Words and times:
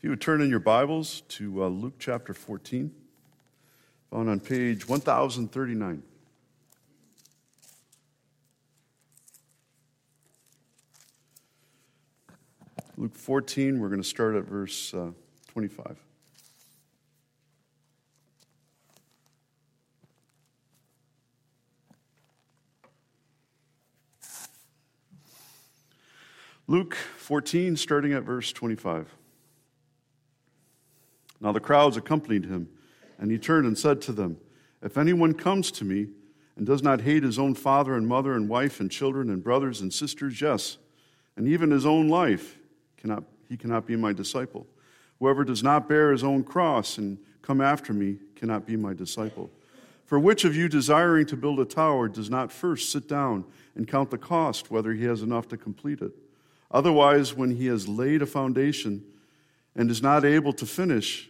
If 0.00 0.04
you 0.04 0.10
would 0.12 0.22
turn 0.22 0.40
in 0.40 0.48
your 0.48 0.60
Bibles 0.60 1.20
to 1.28 1.62
uh, 1.62 1.68
Luke 1.68 1.96
chapter 1.98 2.32
14, 2.32 2.90
found 4.10 4.30
on 4.30 4.40
page 4.40 4.88
1039. 4.88 6.02
Luke 12.96 13.14
14, 13.14 13.78
we're 13.78 13.90
going 13.90 14.00
to 14.00 14.08
start 14.08 14.36
at 14.36 14.44
verse 14.44 14.94
uh, 14.94 15.10
25. 15.48 15.98
Luke 26.66 26.94
14, 26.94 27.76
starting 27.76 28.14
at 28.14 28.22
verse 28.22 28.50
25. 28.50 29.19
Now 31.40 31.52
the 31.52 31.60
crowds 31.60 31.96
accompanied 31.96 32.44
him, 32.44 32.68
and 33.18 33.30
he 33.30 33.38
turned 33.38 33.66
and 33.66 33.78
said 33.78 34.00
to 34.02 34.12
them, 34.12 34.38
If 34.82 34.98
anyone 34.98 35.34
comes 35.34 35.70
to 35.72 35.84
me 35.84 36.08
and 36.56 36.66
does 36.66 36.82
not 36.82 37.00
hate 37.00 37.22
his 37.22 37.38
own 37.38 37.54
father 37.54 37.94
and 37.94 38.06
mother 38.06 38.34
and 38.34 38.48
wife 38.48 38.80
and 38.80 38.90
children 38.90 39.30
and 39.30 39.42
brothers 39.42 39.80
and 39.80 39.92
sisters, 39.92 40.40
yes, 40.40 40.78
and 41.36 41.48
even 41.48 41.70
his 41.70 41.86
own 41.86 42.08
life, 42.08 42.58
cannot, 42.96 43.24
he 43.48 43.56
cannot 43.56 43.86
be 43.86 43.96
my 43.96 44.12
disciple. 44.12 44.66
Whoever 45.18 45.44
does 45.44 45.62
not 45.62 45.88
bear 45.88 46.12
his 46.12 46.24
own 46.24 46.44
cross 46.44 46.98
and 46.98 47.18
come 47.42 47.60
after 47.60 47.92
me 47.92 48.18
cannot 48.36 48.66
be 48.66 48.76
my 48.76 48.94
disciple. 48.94 49.50
For 50.06 50.18
which 50.18 50.44
of 50.44 50.56
you 50.56 50.68
desiring 50.68 51.24
to 51.26 51.36
build 51.36 51.60
a 51.60 51.64
tower 51.64 52.08
does 52.08 52.28
not 52.28 52.50
first 52.50 52.90
sit 52.90 53.08
down 53.08 53.44
and 53.76 53.86
count 53.86 54.10
the 54.10 54.18
cost, 54.18 54.70
whether 54.70 54.92
he 54.92 55.04
has 55.04 55.22
enough 55.22 55.46
to 55.48 55.56
complete 55.56 56.00
it? 56.00 56.12
Otherwise, 56.70 57.34
when 57.34 57.56
he 57.56 57.66
has 57.66 57.86
laid 57.86 58.20
a 58.20 58.26
foundation 58.26 59.04
and 59.76 59.90
is 59.90 60.02
not 60.02 60.24
able 60.24 60.52
to 60.54 60.66
finish, 60.66 61.29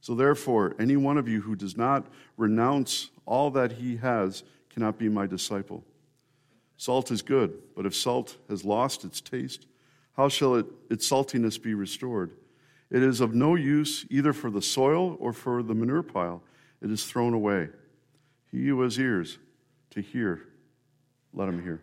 So, 0.00 0.14
therefore, 0.14 0.76
any 0.78 0.96
one 0.96 1.18
of 1.18 1.28
you 1.28 1.40
who 1.40 1.56
does 1.56 1.76
not 1.76 2.06
renounce 2.36 3.10
all 3.26 3.50
that 3.50 3.72
he 3.72 3.96
has 3.96 4.44
cannot 4.70 4.98
be 4.98 5.08
my 5.08 5.26
disciple. 5.26 5.84
Salt 6.76 7.10
is 7.10 7.22
good, 7.22 7.58
but 7.74 7.84
if 7.84 7.94
salt 7.94 8.36
has 8.48 8.64
lost 8.64 9.04
its 9.04 9.20
taste, 9.20 9.66
how 10.16 10.28
shall 10.28 10.54
it, 10.54 10.66
its 10.88 11.08
saltiness 11.08 11.60
be 11.60 11.74
restored? 11.74 12.32
It 12.90 13.02
is 13.02 13.20
of 13.20 13.34
no 13.34 13.54
use 13.54 14.06
either 14.08 14.32
for 14.32 14.50
the 14.50 14.62
soil 14.62 15.16
or 15.20 15.32
for 15.32 15.62
the 15.62 15.74
manure 15.74 16.02
pile. 16.02 16.42
It 16.80 16.90
is 16.90 17.04
thrown 17.04 17.34
away. 17.34 17.68
He 18.50 18.68
who 18.68 18.80
has 18.82 18.98
ears 18.98 19.38
to 19.90 20.00
hear, 20.00 20.42
let 21.34 21.48
him 21.48 21.62
hear. 21.62 21.82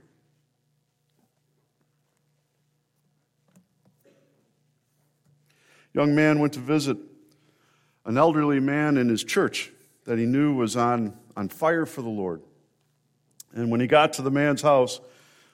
Young 5.94 6.16
man 6.16 6.40
went 6.40 6.54
to 6.54 6.60
visit 6.60 6.98
an 8.06 8.18
elderly 8.18 8.60
man 8.60 8.98
in 8.98 9.10
his 9.10 9.24
church 9.24 9.72
that 10.06 10.18
he 10.18 10.26
knew 10.26 10.54
was 10.54 10.78
on, 10.78 11.18
on 11.36 11.50
fire 11.50 11.86
for 11.86 12.02
the 12.02 12.10
Lord. 12.10 12.42
And 13.54 13.72
when 13.72 13.80
he 13.80 13.88
got 13.88 14.14
to 14.14 14.22
the 14.22 14.32
man's 14.32 14.62
house, 14.62 15.00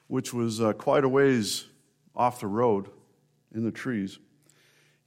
which 0.08 0.34
was 0.34 0.60
uh, 0.60 0.72
quite 0.74 1.04
a 1.04 1.08
ways 1.08 1.64
off 2.14 2.40
the 2.40 2.46
road 2.46 2.88
in 3.54 3.64
the 3.64 3.70
trees, 3.70 4.18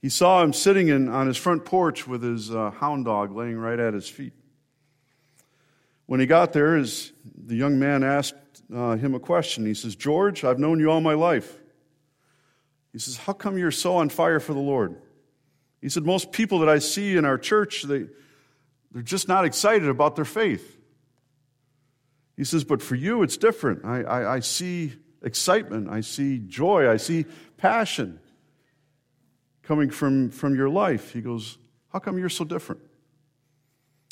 he 0.02 0.08
saw 0.08 0.42
him 0.42 0.52
sitting 0.52 0.88
in, 0.88 1.08
on 1.08 1.26
his 1.26 1.36
front 1.36 1.64
porch 1.64 2.06
with 2.06 2.22
his 2.22 2.54
uh, 2.54 2.70
hound 2.70 3.04
dog 3.04 3.34
laying 3.34 3.56
right 3.56 3.78
at 3.78 3.94
his 3.94 4.08
feet. 4.08 4.32
When 6.06 6.20
he 6.20 6.26
got 6.26 6.52
there, 6.52 6.76
his, 6.76 7.12
the 7.36 7.56
young 7.56 7.78
man 7.78 8.02
asked 8.02 8.34
uh, 8.74 8.96
him 8.96 9.14
a 9.14 9.20
question. 9.20 9.66
He 9.66 9.74
says, 9.74 9.96
George, 9.96 10.44
I've 10.44 10.58
known 10.58 10.78
you 10.80 10.90
all 10.90 11.00
my 11.00 11.14
life. 11.14 11.58
He 12.92 12.98
says, 12.98 13.16
How 13.16 13.32
come 13.32 13.58
you're 13.58 13.70
so 13.70 13.96
on 13.96 14.08
fire 14.08 14.40
for 14.40 14.54
the 14.54 14.60
Lord? 14.60 14.96
He 15.80 15.88
said, 15.88 16.04
Most 16.04 16.32
people 16.32 16.60
that 16.60 16.68
I 16.68 16.78
see 16.78 17.16
in 17.16 17.24
our 17.24 17.38
church, 17.38 17.82
they, 17.82 18.06
they're 18.92 19.02
just 19.02 19.28
not 19.28 19.44
excited 19.44 19.88
about 19.88 20.16
their 20.16 20.24
faith. 20.24 20.76
He 22.36 22.44
says, 22.44 22.64
But 22.64 22.82
for 22.82 22.94
you, 22.94 23.22
it's 23.22 23.36
different. 23.36 23.84
I, 23.84 24.02
I, 24.02 24.34
I 24.36 24.40
see 24.40 24.92
excitement, 25.22 25.88
I 25.88 26.00
see 26.00 26.38
joy, 26.38 26.90
I 26.90 26.96
see 26.96 27.26
passion 27.56 28.20
coming 29.62 29.90
from, 29.90 30.30
from 30.30 30.54
your 30.54 30.68
life. 30.68 31.12
He 31.12 31.20
goes, 31.20 31.58
How 31.92 31.98
come 31.98 32.18
you're 32.18 32.28
so 32.28 32.44
different? 32.44 32.82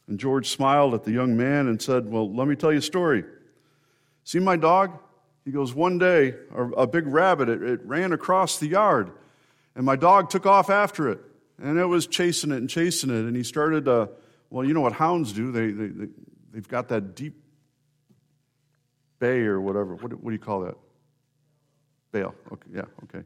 And 0.06 0.18
George 0.18 0.48
smiled 0.48 0.92
at 0.94 1.04
the 1.04 1.12
young 1.12 1.36
man 1.36 1.68
and 1.68 1.80
said, 1.80 2.10
Well, 2.10 2.32
let 2.32 2.48
me 2.48 2.56
tell 2.56 2.72
you 2.72 2.78
a 2.78 2.82
story. 2.82 3.24
See 4.24 4.38
my 4.38 4.56
dog? 4.56 4.98
He 5.44 5.50
goes, 5.50 5.74
One 5.74 5.98
day, 5.98 6.34
a, 6.54 6.86
big 6.86 7.06
rabbit, 7.06 7.48
it, 7.48 7.62
it 7.62 7.80
ran 7.84 8.12
across 8.12 8.58
the 8.58 8.66
yard, 8.66 9.12
and 9.74 9.84
my 9.84 9.96
dog 9.96 10.30
took 10.30 10.46
off 10.46 10.70
after 10.70 11.08
it. 11.08 11.20
And 11.62 11.78
it 11.78 11.86
was 11.86 12.06
chasing 12.06 12.50
it 12.50 12.56
and 12.56 12.68
chasing 12.68 13.10
it. 13.10 13.24
And 13.24 13.36
he 13.36 13.42
started, 13.42 13.86
uh, 13.86 14.08
well, 14.50 14.64
you 14.64 14.74
know 14.74 14.80
what 14.80 14.92
hounds 14.92 15.32
do? 15.32 15.52
They, 15.52 15.70
they, 15.70 15.86
they, 15.86 16.12
they've 16.52 16.68
got 16.68 16.88
that 16.88 17.14
deep 17.14 17.42
bay 19.18 19.40
or 19.40 19.60
whatever. 19.60 19.94
What, 19.94 20.12
what 20.12 20.30
do 20.30 20.32
you 20.32 20.38
call 20.38 20.60
that? 20.60 20.76
Bail. 22.12 22.34
Okay, 22.52 22.70
yeah, 22.74 22.84
okay. 23.04 23.24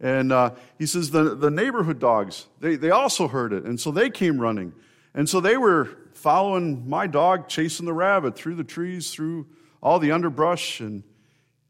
And 0.00 0.32
uh, 0.32 0.52
he 0.78 0.86
says 0.86 1.10
the, 1.10 1.34
the 1.34 1.50
neighborhood 1.50 1.98
dogs, 1.98 2.46
they, 2.60 2.76
they 2.76 2.90
also 2.90 3.28
heard 3.28 3.52
it. 3.52 3.64
And 3.64 3.78
so 3.78 3.90
they 3.90 4.10
came 4.10 4.40
running. 4.40 4.72
And 5.14 5.28
so 5.28 5.40
they 5.40 5.56
were 5.56 5.88
following 6.14 6.88
my 6.88 7.06
dog, 7.06 7.48
chasing 7.48 7.86
the 7.86 7.92
rabbit 7.92 8.36
through 8.36 8.54
the 8.54 8.64
trees, 8.64 9.10
through 9.12 9.46
all 9.82 9.98
the 9.98 10.12
underbrush. 10.12 10.80
And 10.80 11.02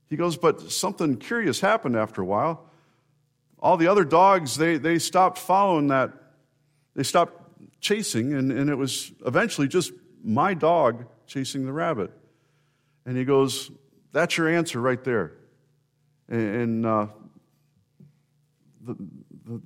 he 0.08 0.16
goes, 0.16 0.36
but 0.36 0.70
something 0.70 1.16
curious 1.16 1.60
happened 1.60 1.96
after 1.96 2.22
a 2.22 2.24
while 2.24 2.69
all 3.60 3.76
the 3.76 3.88
other 3.88 4.04
dogs, 4.04 4.56
they, 4.56 4.78
they 4.78 4.98
stopped 4.98 5.38
following 5.38 5.88
that. 5.88 6.12
They 6.94 7.02
stopped 7.02 7.34
chasing, 7.80 8.32
and, 8.32 8.50
and 8.50 8.70
it 8.70 8.74
was 8.74 9.12
eventually 9.24 9.68
just 9.68 9.92
my 10.24 10.54
dog 10.54 11.06
chasing 11.26 11.66
the 11.66 11.72
rabbit. 11.72 12.10
And 13.04 13.16
he 13.16 13.24
goes, 13.24 13.70
That's 14.12 14.36
your 14.36 14.48
answer 14.48 14.80
right 14.80 15.02
there. 15.04 15.32
And, 16.28 16.54
and 16.54 16.86
uh, 16.86 17.06
the, 18.80 18.96
the, 19.44 19.60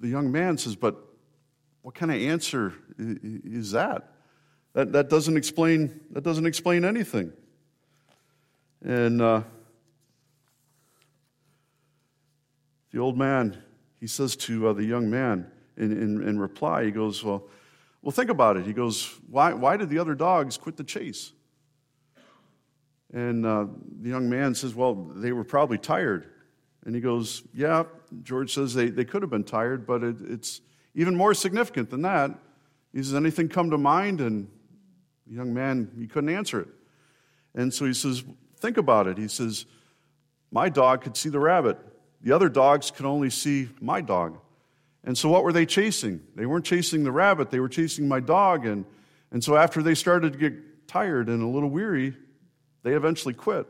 the 0.00 0.08
young 0.08 0.32
man 0.32 0.58
says, 0.58 0.76
But 0.76 0.96
what 1.82 1.94
kind 1.94 2.10
of 2.10 2.20
answer 2.20 2.74
is 2.98 3.72
that? 3.72 4.12
That, 4.74 4.92
that, 4.92 5.08
doesn't, 5.08 5.36
explain, 5.36 6.00
that 6.10 6.22
doesn't 6.22 6.46
explain 6.46 6.84
anything. 6.84 7.32
And 8.84 9.22
uh, 9.22 9.42
The 12.98 13.04
old 13.04 13.16
man, 13.16 13.56
he 14.00 14.08
says 14.08 14.34
to 14.34 14.70
uh, 14.70 14.72
the 14.72 14.84
young 14.84 15.08
man 15.08 15.46
in, 15.76 15.92
in, 15.92 16.20
in, 16.28 16.36
reply, 16.36 16.84
he 16.84 16.90
goes, 16.90 17.22
Well, 17.22 17.44
well, 18.02 18.10
think 18.10 18.28
about 18.28 18.56
it. 18.56 18.66
He 18.66 18.72
goes, 18.72 19.20
Why, 19.30 19.52
why 19.52 19.76
did 19.76 19.88
the 19.88 20.00
other 20.00 20.16
dogs 20.16 20.56
quit 20.56 20.76
the 20.76 20.82
chase? 20.82 21.30
And 23.12 23.46
uh, 23.46 23.66
the 24.00 24.08
young 24.08 24.28
man 24.28 24.52
says, 24.52 24.74
Well, 24.74 24.96
they 24.96 25.30
were 25.30 25.44
probably 25.44 25.78
tired. 25.78 26.28
And 26.86 26.92
he 26.92 27.00
goes, 27.00 27.44
Yeah, 27.54 27.84
George 28.24 28.52
says 28.52 28.74
they, 28.74 28.88
they 28.88 29.04
could 29.04 29.22
have 29.22 29.30
been 29.30 29.44
tired, 29.44 29.86
but 29.86 30.02
it, 30.02 30.16
it's 30.28 30.60
even 30.96 31.14
more 31.14 31.34
significant 31.34 31.90
than 31.90 32.02
that. 32.02 32.32
He 32.92 33.00
says, 33.00 33.14
Anything 33.14 33.48
come 33.48 33.70
to 33.70 33.78
mind? 33.78 34.20
And 34.20 34.48
the 35.28 35.36
young 35.36 35.54
man, 35.54 35.92
he 35.96 36.08
couldn't 36.08 36.30
answer 36.30 36.62
it. 36.62 36.68
And 37.54 37.72
so 37.72 37.84
he 37.84 37.94
says, 37.94 38.24
Think 38.56 38.76
about 38.76 39.06
it. 39.06 39.18
He 39.18 39.28
says, 39.28 39.66
My 40.50 40.68
dog 40.68 41.02
could 41.02 41.16
see 41.16 41.28
the 41.28 41.38
rabbit. 41.38 41.78
The 42.22 42.32
other 42.32 42.48
dogs 42.48 42.90
could 42.90 43.06
only 43.06 43.30
see 43.30 43.68
my 43.80 44.00
dog. 44.00 44.38
And 45.04 45.16
so, 45.16 45.28
what 45.28 45.44
were 45.44 45.52
they 45.52 45.66
chasing? 45.66 46.20
They 46.34 46.46
weren't 46.46 46.64
chasing 46.64 47.04
the 47.04 47.12
rabbit, 47.12 47.50
they 47.50 47.60
were 47.60 47.68
chasing 47.68 48.08
my 48.08 48.20
dog. 48.20 48.66
And, 48.66 48.84
and 49.30 49.42
so, 49.42 49.56
after 49.56 49.82
they 49.82 49.94
started 49.94 50.32
to 50.32 50.38
get 50.38 50.88
tired 50.88 51.28
and 51.28 51.42
a 51.42 51.46
little 51.46 51.70
weary, 51.70 52.14
they 52.82 52.94
eventually 52.94 53.34
quit. 53.34 53.66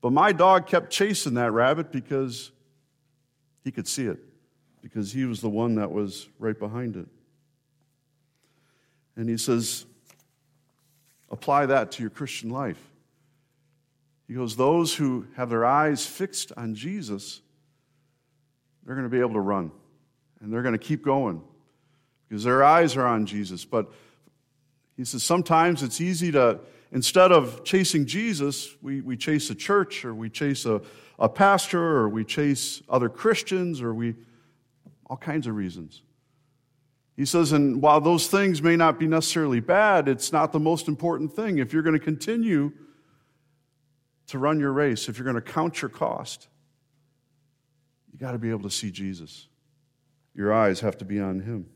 But 0.00 0.12
my 0.12 0.32
dog 0.32 0.66
kept 0.66 0.90
chasing 0.90 1.34
that 1.34 1.52
rabbit 1.52 1.92
because 1.92 2.50
he 3.64 3.70
could 3.70 3.88
see 3.88 4.06
it, 4.06 4.18
because 4.82 5.12
he 5.12 5.24
was 5.24 5.40
the 5.40 5.48
one 5.48 5.76
that 5.76 5.90
was 5.90 6.28
right 6.38 6.58
behind 6.58 6.96
it. 6.96 7.06
And 9.16 9.28
he 9.28 9.38
says, 9.38 9.86
apply 11.30 11.66
that 11.66 11.92
to 11.92 12.02
your 12.02 12.10
Christian 12.10 12.50
life. 12.50 12.80
He 14.28 14.34
goes, 14.34 14.56
Those 14.56 14.94
who 14.94 15.26
have 15.36 15.50
their 15.50 15.64
eyes 15.64 16.04
fixed 16.06 16.52
on 16.56 16.74
Jesus 16.74 17.40
they're 18.86 18.94
going 18.94 19.04
to 19.04 19.10
be 19.10 19.20
able 19.20 19.34
to 19.34 19.40
run 19.40 19.72
and 20.40 20.52
they're 20.52 20.62
going 20.62 20.78
to 20.78 20.78
keep 20.78 21.02
going 21.02 21.42
because 22.28 22.44
their 22.44 22.62
eyes 22.62 22.96
are 22.96 23.06
on 23.06 23.26
Jesus. 23.26 23.64
But 23.64 23.90
he 24.96 25.04
says 25.04 25.24
sometimes 25.24 25.82
it's 25.82 26.00
easy 26.00 26.30
to, 26.32 26.60
instead 26.92 27.32
of 27.32 27.64
chasing 27.64 28.06
Jesus, 28.06 28.74
we, 28.80 29.00
we 29.00 29.16
chase 29.16 29.50
a 29.50 29.54
church 29.54 30.04
or 30.04 30.14
we 30.14 30.30
chase 30.30 30.66
a, 30.66 30.80
a 31.18 31.28
pastor 31.28 31.82
or 31.82 32.08
we 32.08 32.24
chase 32.24 32.80
other 32.88 33.08
Christians 33.08 33.82
or 33.82 33.92
we, 33.92 34.14
all 35.06 35.16
kinds 35.16 35.46
of 35.46 35.56
reasons. 35.56 36.02
He 37.16 37.24
says, 37.24 37.52
and 37.52 37.80
while 37.80 38.00
those 38.00 38.28
things 38.28 38.62
may 38.62 38.76
not 38.76 38.98
be 38.98 39.06
necessarily 39.06 39.60
bad, 39.60 40.06
it's 40.06 40.32
not 40.32 40.52
the 40.52 40.60
most 40.60 40.86
important 40.86 41.32
thing. 41.32 41.58
If 41.58 41.72
you're 41.72 41.82
going 41.82 41.98
to 41.98 42.04
continue 42.04 42.72
to 44.28 44.38
run 44.38 44.60
your 44.60 44.72
race, 44.72 45.08
if 45.08 45.18
you're 45.18 45.24
going 45.24 45.42
to 45.42 45.52
count 45.52 45.80
your 45.80 45.88
cost, 45.88 46.48
you 48.16 48.20
got 48.20 48.32
to 48.32 48.38
be 48.38 48.48
able 48.48 48.62
to 48.62 48.70
see 48.70 48.90
Jesus. 48.90 49.46
Your 50.34 50.50
eyes 50.50 50.80
have 50.80 50.96
to 50.98 51.04
be 51.04 51.20
on 51.20 51.40
him. 51.40 51.66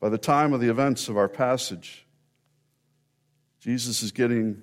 By 0.00 0.08
the 0.08 0.18
time 0.18 0.52
of 0.52 0.60
the 0.60 0.68
events 0.68 1.08
of 1.08 1.16
our 1.16 1.28
passage, 1.28 2.08
Jesus 3.60 4.02
is 4.02 4.10
getting 4.10 4.60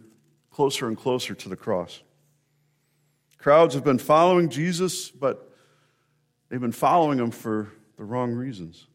closer 0.50 0.89
and 0.89 0.98
closer 0.98 1.33
to 1.33 1.48
the 1.48 1.56
cross. 1.56 2.01
Crowds 3.38 3.74
have 3.74 3.86
been 3.86 3.98
following 3.98 4.50
Jesus, 4.50 5.09
but 5.09 5.50
they've 6.50 6.59
been 6.59 6.74
following 6.74 7.19
him 7.19 7.31
for 7.31 7.71
the 7.95 8.04
wrong 8.04 8.33
reasons. 8.33 8.86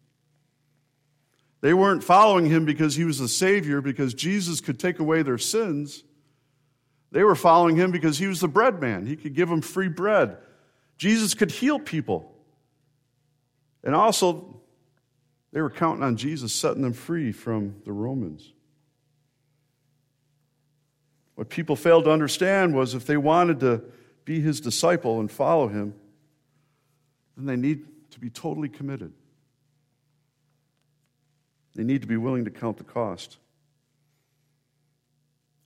They 1.62 1.72
weren't 1.72 2.04
following 2.04 2.44
him 2.44 2.66
because 2.66 2.96
he 2.96 3.04
was 3.04 3.20
the 3.20 3.26
Savior, 3.26 3.80
because 3.80 4.12
Jesus 4.12 4.60
could 4.60 4.78
take 4.78 4.98
away 4.98 5.22
their 5.22 5.38
sins. 5.38 6.04
They 7.12 7.22
were 7.22 7.34
following 7.34 7.76
him 7.76 7.90
because 7.90 8.18
he 8.18 8.26
was 8.26 8.40
the 8.40 8.48
bread 8.48 8.80
man. 8.80 9.06
He 9.06 9.16
could 9.16 9.34
give 9.34 9.48
them 9.48 9.60
free 9.60 9.88
bread. 9.88 10.36
Jesus 10.98 11.34
could 11.34 11.50
heal 11.50 11.78
people. 11.78 12.32
And 13.84 13.94
also, 13.94 14.60
they 15.52 15.60
were 15.62 15.70
counting 15.70 16.02
on 16.02 16.16
Jesus 16.16 16.52
setting 16.52 16.82
them 16.82 16.92
free 16.92 17.32
from 17.32 17.76
the 17.84 17.92
Romans. 17.92 18.52
What 21.36 21.48
people 21.50 21.76
failed 21.76 22.04
to 22.04 22.10
understand 22.10 22.74
was 22.74 22.94
if 22.94 23.06
they 23.06 23.16
wanted 23.16 23.60
to 23.60 23.82
be 24.24 24.40
his 24.40 24.60
disciple 24.60 25.20
and 25.20 25.30
follow 25.30 25.68
him, 25.68 25.94
then 27.36 27.46
they 27.46 27.56
need 27.56 27.86
to 28.10 28.18
be 28.18 28.30
totally 28.30 28.68
committed. 28.68 29.12
They 31.74 31.84
need 31.84 32.00
to 32.00 32.08
be 32.08 32.16
willing 32.16 32.46
to 32.46 32.50
count 32.50 32.78
the 32.78 32.84
cost. 32.84 33.36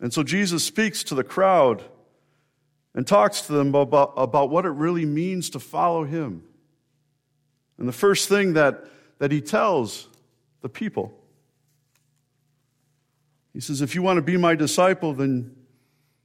And 0.00 0.12
so 0.12 0.22
Jesus 0.22 0.64
speaks 0.64 1.04
to 1.04 1.14
the 1.14 1.24
crowd 1.24 1.84
and 2.94 3.06
talks 3.06 3.42
to 3.42 3.52
them 3.52 3.74
about, 3.74 4.14
about 4.16 4.50
what 4.50 4.64
it 4.64 4.70
really 4.70 5.04
means 5.04 5.50
to 5.50 5.60
follow 5.60 6.04
him. 6.04 6.42
And 7.78 7.86
the 7.86 7.92
first 7.92 8.28
thing 8.28 8.54
that 8.54 8.84
that 9.20 9.30
he 9.30 9.40
tells 9.40 10.08
the 10.62 10.68
people. 10.68 11.14
He 13.52 13.60
says, 13.60 13.80
If 13.80 13.94
you 13.94 14.02
want 14.02 14.16
to 14.16 14.22
be 14.22 14.36
my 14.36 14.56
disciple, 14.56 15.12
then 15.12 15.54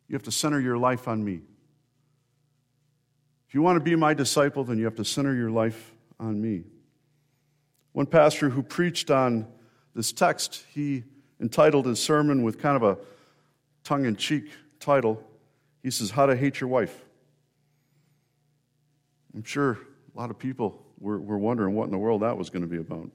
you 0.08 0.14
have 0.14 0.24
to 0.24 0.32
center 0.32 0.60
your 0.60 0.78
life 0.78 1.08
on 1.08 1.24
me. 1.24 1.42
If 3.48 3.54
you 3.54 3.62
want 3.62 3.76
to 3.76 3.82
be 3.82 3.96
my 3.96 4.14
disciple, 4.14 4.64
then 4.64 4.80
you 4.80 4.86
have 4.86 4.96
to 4.96 5.06
center 5.06 5.36
your 5.36 5.52
life 5.52 5.94
on 6.20 6.42
me. 6.42 6.64
One 7.92 8.06
pastor 8.06 8.50
who 8.50 8.64
preached 8.64 9.12
on 9.12 9.48
this 9.94 10.12
text, 10.12 10.64
he 10.74 11.04
entitled 11.40 11.86
his 11.86 12.02
sermon 12.02 12.44
with 12.44 12.60
kind 12.60 12.76
of 12.76 12.84
a 12.84 12.98
tongue 13.86 14.06
in 14.06 14.18
cheek 14.18 14.50
title. 14.82 15.24
He 15.82 15.92
says, 15.92 16.12
How 16.12 16.26
to 16.26 16.36
Hate 16.36 16.60
Your 16.60 16.68
Wife. 16.68 17.06
I'm 19.34 19.44
sure 19.44 19.78
a 20.14 20.20
lot 20.20 20.30
of 20.30 20.38
people 20.38 20.82
we're, 21.00 21.20
we're 21.20 21.38
wondering 21.38 21.76
what 21.76 21.86
in 21.86 21.92
the 21.92 21.98
world 21.98 22.22
that 22.22 22.38
was 22.38 22.50
going 22.50 22.64
to 22.64 22.68
be 22.68 22.78
about. 22.78 23.10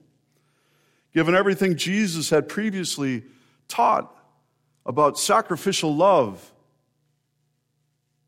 Given 1.13 1.35
everything 1.35 1.75
Jesus 1.75 2.29
had 2.29 2.47
previously 2.47 3.23
taught 3.67 4.15
about 4.85 5.19
sacrificial 5.19 5.95
love, 5.95 6.51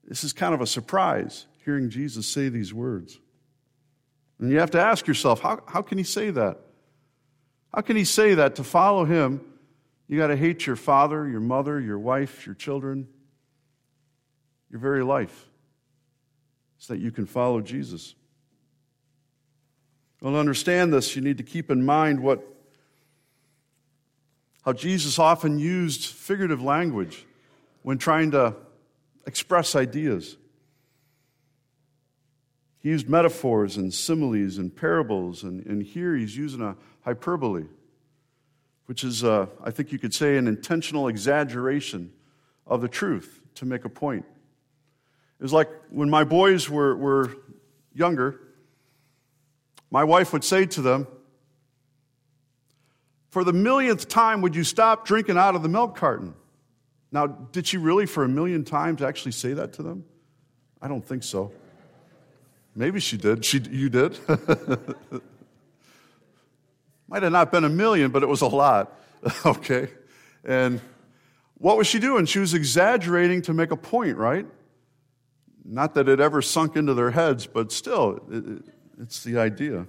this 0.05 0.23
is 0.23 0.33
kind 0.33 0.53
of 0.53 0.61
a 0.61 0.67
surprise 0.67 1.45
hearing 1.63 1.89
Jesus 1.89 2.27
say 2.27 2.49
these 2.49 2.73
words. 2.73 3.19
And 4.39 4.51
you 4.51 4.59
have 4.59 4.71
to 4.71 4.81
ask 4.81 5.07
yourself, 5.07 5.39
how, 5.39 5.63
how 5.67 5.81
can 5.81 5.97
he 5.97 6.03
say 6.03 6.29
that? 6.31 6.59
How 7.73 7.81
can 7.81 7.95
he 7.95 8.03
say 8.03 8.33
that 8.35 8.55
to 8.55 8.63
follow 8.63 9.05
him, 9.05 9.41
you 10.07 10.17
got 10.17 10.27
to 10.27 10.35
hate 10.35 10.65
your 10.65 10.75
father, 10.75 11.27
your 11.27 11.39
mother, 11.39 11.79
your 11.79 11.99
wife, 11.99 12.45
your 12.45 12.55
children, 12.55 13.07
your 14.69 14.79
very 14.79 15.03
life, 15.03 15.49
so 16.77 16.93
that 16.93 16.99
you 16.99 17.11
can 17.11 17.25
follow 17.25 17.61
Jesus? 17.61 18.15
Well, 20.21 20.33
to 20.33 20.39
understand 20.39 20.93
this, 20.93 21.15
you 21.15 21.21
need 21.21 21.37
to 21.37 21.43
keep 21.43 21.69
in 21.69 21.85
mind 21.85 22.21
what 22.21 22.47
how 24.63 24.71
Jesus 24.71 25.19
often 25.19 25.59
used 25.59 26.05
figurative 26.05 26.61
language 26.61 27.25
when 27.81 27.97
trying 27.97 28.31
to 28.31 28.55
express 29.27 29.75
ideas. 29.75 30.37
He 32.79 32.89
used 32.89 33.09
metaphors 33.09 33.77
and 33.77 33.93
similes 33.93 34.57
and 34.57 34.73
parables, 34.73 35.43
and, 35.43 35.65
and 35.65 35.83
here 35.83 36.15
he's 36.15 36.35
using 36.35 36.61
a 36.61 36.75
hyperbole, 37.01 37.65
which 38.85 39.03
is, 39.03 39.23
uh, 39.23 39.47
I 39.63 39.71
think 39.71 39.91
you 39.91 39.99
could 39.99 40.13
say, 40.13 40.37
an 40.37 40.47
intentional 40.47 41.07
exaggeration 41.07 42.11
of 42.67 42.81
the 42.81 42.87
truth 42.87 43.41
to 43.55 43.65
make 43.65 43.85
a 43.85 43.89
point. 43.89 44.25
It 45.39 45.43
was 45.43 45.53
like 45.53 45.69
when 45.89 46.09
my 46.09 46.23
boys 46.23 46.69
were, 46.69 46.95
were 46.95 47.35
younger, 47.93 48.39
my 49.91 50.03
wife 50.03 50.33
would 50.33 50.43
say 50.43 50.65
to 50.65 50.81
them, 50.81 51.07
For 53.29 53.43
the 53.43 53.53
millionth 53.53 54.07
time, 54.07 54.41
would 54.41 54.55
you 54.55 54.63
stop 54.63 55.05
drinking 55.05 55.37
out 55.37 55.55
of 55.55 55.63
the 55.63 55.69
milk 55.69 55.95
carton? 55.95 56.33
Now, 57.11 57.27
did 57.27 57.67
she 57.67 57.77
really, 57.77 58.07
for 58.07 58.23
a 58.23 58.27
million 58.27 58.63
times, 58.63 59.01
actually 59.01 59.33
say 59.33 59.53
that 59.53 59.73
to 59.73 59.83
them? 59.83 60.03
I 60.81 60.87
don't 60.87 61.05
think 61.05 61.23
so. 61.23 61.51
Maybe 62.75 62.99
she 62.99 63.17
did. 63.17 63.45
She, 63.45 63.59
you 63.59 63.89
did? 63.89 64.17
Might 67.13 67.21
have 67.21 67.31
not 67.31 67.51
been 67.51 67.63
a 67.63 67.69
million, 67.69 68.09
but 68.09 68.23
it 68.23 68.25
was 68.25 68.41
a 68.41 68.47
lot. 68.47 68.99
okay? 69.45 69.87
And 70.43 70.81
what 71.59 71.77
was 71.77 71.85
she 71.85 71.99
doing? 71.99 72.25
She 72.25 72.39
was 72.39 72.55
exaggerating 72.55 73.43
to 73.43 73.53
make 73.53 73.69
a 73.69 73.75
point, 73.75 74.17
right? 74.17 74.47
Not 75.63 75.93
that 75.93 76.09
it 76.09 76.19
ever 76.19 76.41
sunk 76.41 76.75
into 76.75 76.95
their 76.95 77.11
heads, 77.11 77.45
but 77.45 77.71
still, 77.71 78.19
it, 78.31 78.63
it's 78.99 79.23
the 79.23 79.37
idea. 79.37 79.85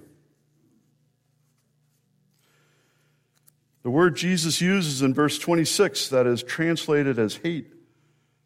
The 3.81 3.89
word 3.89 4.15
Jesus 4.15 4.61
uses 4.61 5.01
in 5.01 5.15
verse 5.15 5.39
26, 5.39 6.09
that 6.09 6.27
is 6.27 6.43
translated 6.43 7.17
as 7.17 7.37
hate 7.37 7.73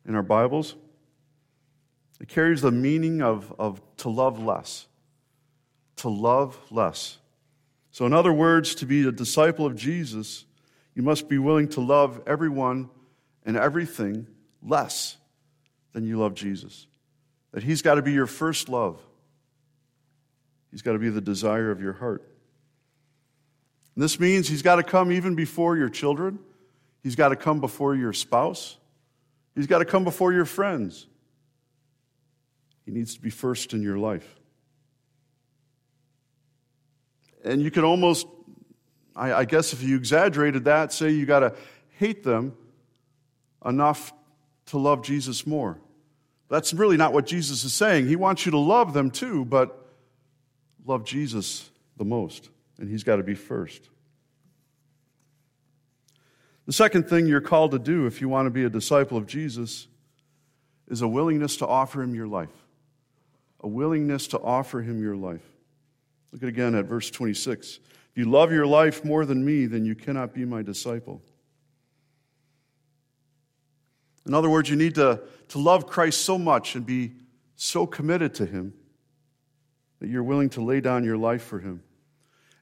in 0.08 0.16
our 0.16 0.24
Bibles, 0.24 0.78
it 2.22 2.30
carries 2.30 2.62
the 2.62 2.72
meaning 2.72 3.22
of, 3.22 3.54
of 3.60 3.82
to 3.98 4.08
love 4.08 4.42
less. 4.42 4.88
To 5.98 6.08
love 6.08 6.58
less. 6.72 7.19
So, 8.00 8.06
in 8.06 8.14
other 8.14 8.32
words, 8.32 8.76
to 8.76 8.86
be 8.86 9.06
a 9.06 9.12
disciple 9.12 9.66
of 9.66 9.76
Jesus, 9.76 10.46
you 10.96 11.04
must 11.04 11.28
be 11.28 11.38
willing 11.38 11.68
to 11.72 11.82
love 11.82 12.22
everyone 12.26 12.90
and 13.46 13.58
everything 13.58 14.26
less 14.64 15.18
than 15.92 16.06
you 16.06 16.18
love 16.18 16.34
Jesus. 16.34 16.88
That 17.52 17.62
He's 17.62 17.82
got 17.82 17.96
to 17.96 18.02
be 18.02 18.14
your 18.14 18.26
first 18.26 18.70
love. 18.70 19.02
He's 20.72 20.82
got 20.82 20.94
to 20.94 20.98
be 20.98 21.10
the 21.10 21.20
desire 21.20 21.72
of 21.72 21.82
your 21.82 21.92
heart. 21.92 22.24
And 23.96 24.02
this 24.02 24.18
means 24.18 24.48
he's 24.48 24.62
got 24.62 24.78
to 24.78 24.84
come 24.84 25.12
even 25.12 25.36
before 25.36 25.76
your 25.76 25.90
children. 25.90 26.40
He's 27.04 27.18
got 27.18 27.30
to 27.30 27.36
come 27.36 27.60
before 27.60 27.96
your 27.96 28.14
spouse. 28.14 28.78
He's 29.56 29.68
got 29.68 29.80
to 29.80 29.86
come 29.86 30.06
before 30.06 30.32
your 30.32 30.46
friends. 30.46 31.06
He 32.86 32.94
needs 32.94 33.16
to 33.16 33.20
be 33.20 33.30
first 33.30 33.74
in 33.74 33.82
your 33.82 33.98
life. 33.98 34.39
And 37.44 37.62
you 37.62 37.72
could 37.72 37.84
almost, 37.84 38.28
I, 39.16 39.34
I 39.34 39.46
guess 39.46 39.74
if 39.74 39.82
you 39.82 39.96
exaggerated 39.96 40.66
that, 40.66 40.92
say 40.92 41.12
you 41.12 41.26
got 41.26 41.40
to 41.40 41.56
hate 41.98 42.24
them 42.24 42.56
enough 43.66 44.14
to 44.68 44.78
love 44.78 45.04
Jesus 45.04 45.46
more. 45.48 45.80
That's 46.50 46.74
really 46.74 46.98
not 46.98 47.14
what 47.14 47.26
Jesus 47.26 47.64
is 47.64 47.74
saying. 47.74 48.08
He 48.08 48.16
wants 48.16 48.46
you 48.46 48.52
to 48.52 48.58
love 48.58 48.94
them 48.94 49.12
too, 49.12 49.46
but 49.46 49.88
love 50.86 51.04
Jesus 51.04 51.70
the 51.98 52.06
most, 52.06 52.50
and 52.80 52.90
he's 52.90 53.04
got 53.04 53.18
to 53.18 53.24
be 53.24 53.36
first. 53.36 53.90
The 56.66 56.74
second 56.74 57.10
thing 57.10 57.28
you're 57.28 57.42
called 57.42 57.72
to 57.72 57.80
do 57.80 58.06
if 58.06 58.22
you 58.22 58.30
want 58.30 58.46
to 58.46 58.52
be 58.52 58.64
a 58.64 58.70
disciple 58.70 59.18
of 59.18 59.28
Jesus 59.28 59.88
is 60.88 61.02
a 61.02 61.08
willingness 61.08 61.58
to 61.58 61.68
offer 61.68 62.02
him 62.02 62.16
your 62.16 62.28
life. 62.28 62.50
A 63.62 63.68
willingness 63.68 64.28
to 64.28 64.40
offer 64.40 64.82
him 64.82 65.02
your 65.02 65.16
life. 65.16 65.46
Look 66.32 66.44
at 66.44 66.50
again 66.50 66.76
at 66.76 66.86
verse 66.86 67.10
26. 67.10 67.80
If 68.12 68.18
you 68.18 68.26
love 68.26 68.52
your 68.52 68.68
life 68.68 69.04
more 69.04 69.26
than 69.26 69.44
me, 69.44 69.66
then 69.66 69.86
you 69.86 69.96
cannot 69.96 70.34
be 70.34 70.46
my 70.46 70.62
disciple. 70.62 71.22
In 74.26 74.34
other 74.34 74.50
words, 74.50 74.70
you 74.70 74.76
need 74.76 74.96
to, 74.96 75.22
to 75.50 75.60
love 75.60 75.88
Christ 75.88 76.22
so 76.22 76.38
much 76.38 76.76
and 76.76 76.86
be 76.86 77.14
so 77.56 77.88
committed 77.88 78.34
to 78.36 78.46
him 78.46 78.74
that 80.00 80.08
you're 80.08 80.24
willing 80.24 80.50
to 80.52 80.62
lay 80.62 80.82
down 80.82 81.04
your 81.04 81.18
life 81.18 81.44
for 81.44 81.60
him. 81.60 81.84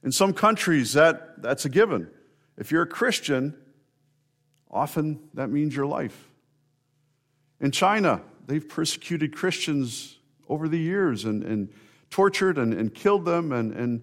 In 0.02 0.12
some 0.12 0.32
countries, 0.32 0.92
that, 0.94 1.42
that's 1.42 1.64
a 1.64 1.68
given. 1.68 2.08
If 2.56 2.72
you're 2.72 2.82
a 2.82 2.86
Christian, 2.86 3.54
often 4.70 5.20
that 5.34 5.50
means 5.50 5.74
your 5.74 5.86
life. 5.86 6.28
In 7.60 7.70
China, 7.70 8.22
they've 8.46 8.66
persecuted 8.66 9.34
Christians 9.34 10.18
over 10.48 10.68
the 10.68 10.78
years 10.78 11.24
and, 11.24 11.42
and 11.42 11.68
tortured 12.10 12.58
and, 12.58 12.72
and 12.72 12.94
killed 12.94 13.24
them. 13.24 13.52
And, 13.52 13.72
and 13.72 14.02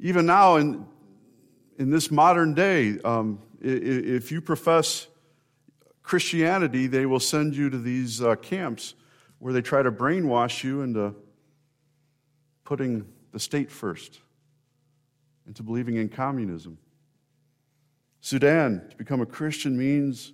even 0.00 0.26
now, 0.26 0.56
in, 0.56 0.86
in 1.78 1.90
this 1.90 2.10
modern 2.10 2.54
day, 2.54 2.98
um, 3.04 3.40
if 3.60 4.30
you 4.30 4.40
profess 4.40 5.06
Christianity, 6.02 6.86
they 6.86 7.06
will 7.06 7.20
send 7.20 7.56
you 7.56 7.70
to 7.70 7.78
these 7.78 8.22
uh, 8.22 8.36
camps 8.36 8.94
where 9.38 9.52
they 9.52 9.62
try 9.62 9.82
to 9.82 9.90
brainwash 9.90 10.62
you 10.64 10.82
into 10.82 11.14
putting 12.64 13.06
the 13.32 13.40
state 13.40 13.70
first, 13.70 14.20
into 15.46 15.62
believing 15.62 15.96
in 15.96 16.08
communism. 16.08 16.78
Sudan, 18.20 18.82
to 18.90 18.96
become 18.96 19.20
a 19.20 19.26
Christian 19.26 19.76
means 19.76 20.32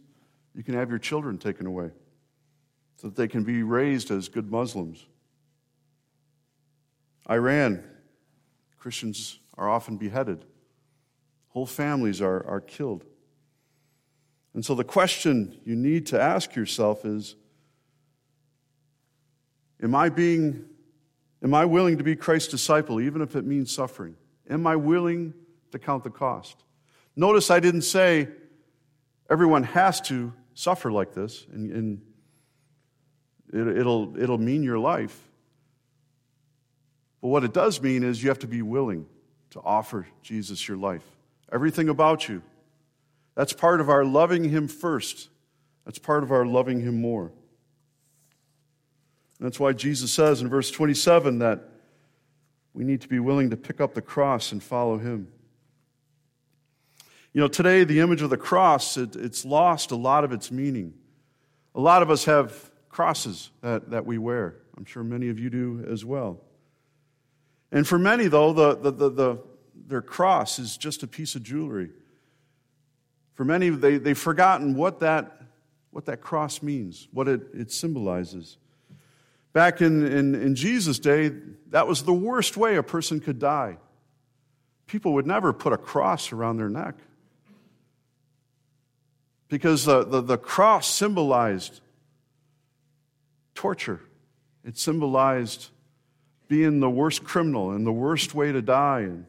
you 0.54 0.62
can 0.62 0.74
have 0.74 0.88
your 0.88 0.98
children 0.98 1.38
taken 1.38 1.66
away 1.66 1.90
so 2.96 3.08
that 3.08 3.16
they 3.16 3.28
can 3.28 3.42
be 3.42 3.62
raised 3.62 4.10
as 4.10 4.28
good 4.28 4.50
Muslims. 4.50 5.06
Iran, 7.30 7.84
Christians 8.78 9.38
are 9.56 9.68
often 9.68 9.96
beheaded, 9.96 10.44
whole 11.48 11.66
families 11.66 12.20
are, 12.20 12.44
are 12.46 12.60
killed. 12.60 13.04
And 14.54 14.64
so 14.64 14.74
the 14.74 14.84
question 14.84 15.58
you 15.64 15.76
need 15.76 16.06
to 16.08 16.20
ask 16.20 16.54
yourself 16.54 17.04
is 17.04 17.36
Am 19.82 19.96
I 19.96 20.10
being, 20.10 20.64
am 21.42 21.54
I 21.54 21.64
willing 21.64 21.98
to 21.98 22.04
be 22.04 22.14
Christ's 22.14 22.50
disciple, 22.50 23.00
even 23.00 23.20
if 23.20 23.34
it 23.34 23.44
means 23.44 23.72
suffering? 23.72 24.14
Am 24.48 24.66
I 24.66 24.76
willing 24.76 25.34
to 25.72 25.78
count 25.78 26.04
the 26.04 26.10
cost? 26.10 26.62
Notice 27.16 27.50
I 27.50 27.58
didn't 27.58 27.82
say 27.82 28.28
everyone 29.28 29.64
has 29.64 30.00
to 30.02 30.32
suffer 30.54 30.92
like 30.92 31.14
this, 31.14 31.46
and, 31.52 31.72
and 31.72 32.02
it, 33.52 33.78
it'll, 33.78 34.16
it'll 34.20 34.38
mean 34.38 34.62
your 34.62 34.78
life. 34.78 35.18
But 37.22 37.28
what 37.28 37.44
it 37.44 37.54
does 37.54 37.80
mean 37.80 38.02
is 38.02 38.22
you 38.22 38.28
have 38.28 38.40
to 38.40 38.48
be 38.48 38.60
willing 38.60 39.06
to 39.50 39.60
offer 39.60 40.06
Jesus 40.22 40.66
your 40.68 40.76
life. 40.76 41.04
Everything 41.50 41.88
about 41.88 42.28
you. 42.28 42.42
That's 43.36 43.52
part 43.52 43.80
of 43.80 43.88
our 43.88 44.04
loving 44.04 44.44
Him 44.44 44.68
first. 44.68 45.28
That's 45.86 45.98
part 45.98 46.24
of 46.24 46.32
our 46.32 46.44
loving 46.44 46.80
Him 46.80 47.00
more. 47.00 47.32
And 49.38 49.46
that's 49.46 49.60
why 49.60 49.72
Jesus 49.72 50.12
says 50.12 50.42
in 50.42 50.48
verse 50.48 50.70
27 50.70 51.38
that 51.38 51.68
we 52.74 52.84
need 52.84 53.00
to 53.02 53.08
be 53.08 53.20
willing 53.20 53.50
to 53.50 53.56
pick 53.56 53.80
up 53.80 53.94
the 53.94 54.02
cross 54.02 54.52
and 54.52 54.62
follow 54.62 54.98
Him. 54.98 55.28
You 57.32 57.40
know, 57.40 57.48
today 57.48 57.84
the 57.84 58.00
image 58.00 58.20
of 58.20 58.30
the 58.30 58.36
cross, 58.36 58.96
it, 58.96 59.16
it's 59.16 59.44
lost 59.44 59.90
a 59.90 59.96
lot 59.96 60.24
of 60.24 60.32
its 60.32 60.50
meaning. 60.50 60.94
A 61.74 61.80
lot 61.80 62.02
of 62.02 62.10
us 62.10 62.24
have 62.24 62.70
crosses 62.88 63.50
that, 63.62 63.90
that 63.90 64.04
we 64.04 64.18
wear. 64.18 64.56
I'm 64.76 64.84
sure 64.84 65.04
many 65.04 65.28
of 65.28 65.38
you 65.38 65.48
do 65.50 65.86
as 65.88 66.04
well. 66.04 66.40
And 67.72 67.88
for 67.88 67.98
many, 67.98 68.28
though, 68.28 68.52
the, 68.52 68.76
the, 68.76 68.90
the, 68.90 69.10
the, 69.10 69.38
their 69.88 70.02
cross 70.02 70.58
is 70.58 70.76
just 70.76 71.02
a 71.02 71.06
piece 71.06 71.34
of 71.34 71.42
jewelry. 71.42 71.90
For 73.34 73.44
many, 73.44 73.70
they, 73.70 73.96
they've 73.96 74.16
forgotten 74.16 74.76
what 74.76 75.00
that, 75.00 75.40
what 75.90 76.04
that 76.04 76.20
cross 76.20 76.62
means, 76.62 77.08
what 77.12 77.28
it, 77.28 77.40
it 77.54 77.72
symbolizes. 77.72 78.58
Back 79.54 79.80
in, 79.80 80.06
in, 80.06 80.34
in 80.34 80.54
Jesus' 80.54 80.98
day, 80.98 81.32
that 81.70 81.88
was 81.88 82.02
the 82.04 82.12
worst 82.12 82.58
way 82.58 82.76
a 82.76 82.82
person 82.82 83.20
could 83.20 83.38
die. 83.38 83.78
People 84.86 85.14
would 85.14 85.26
never 85.26 85.54
put 85.54 85.72
a 85.72 85.78
cross 85.78 86.30
around 86.32 86.58
their 86.58 86.68
neck 86.68 86.94
because 89.48 89.84
the, 89.84 90.04
the, 90.04 90.20
the 90.20 90.38
cross 90.38 90.86
symbolized 90.86 91.80
torture, 93.54 94.00
it 94.64 94.78
symbolized 94.78 95.68
being 96.52 96.80
the 96.80 96.90
worst 96.90 97.24
criminal 97.24 97.70
and 97.70 97.86
the 97.86 97.92
worst 97.92 98.34
way 98.34 98.52
to 98.52 98.60
die. 98.60 99.00
And 99.00 99.24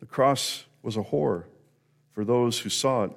the 0.00 0.06
cross 0.06 0.64
was 0.82 0.96
a 0.96 1.02
horror 1.02 1.46
for 2.14 2.24
those 2.24 2.58
who 2.58 2.70
saw 2.70 3.04
it. 3.04 3.10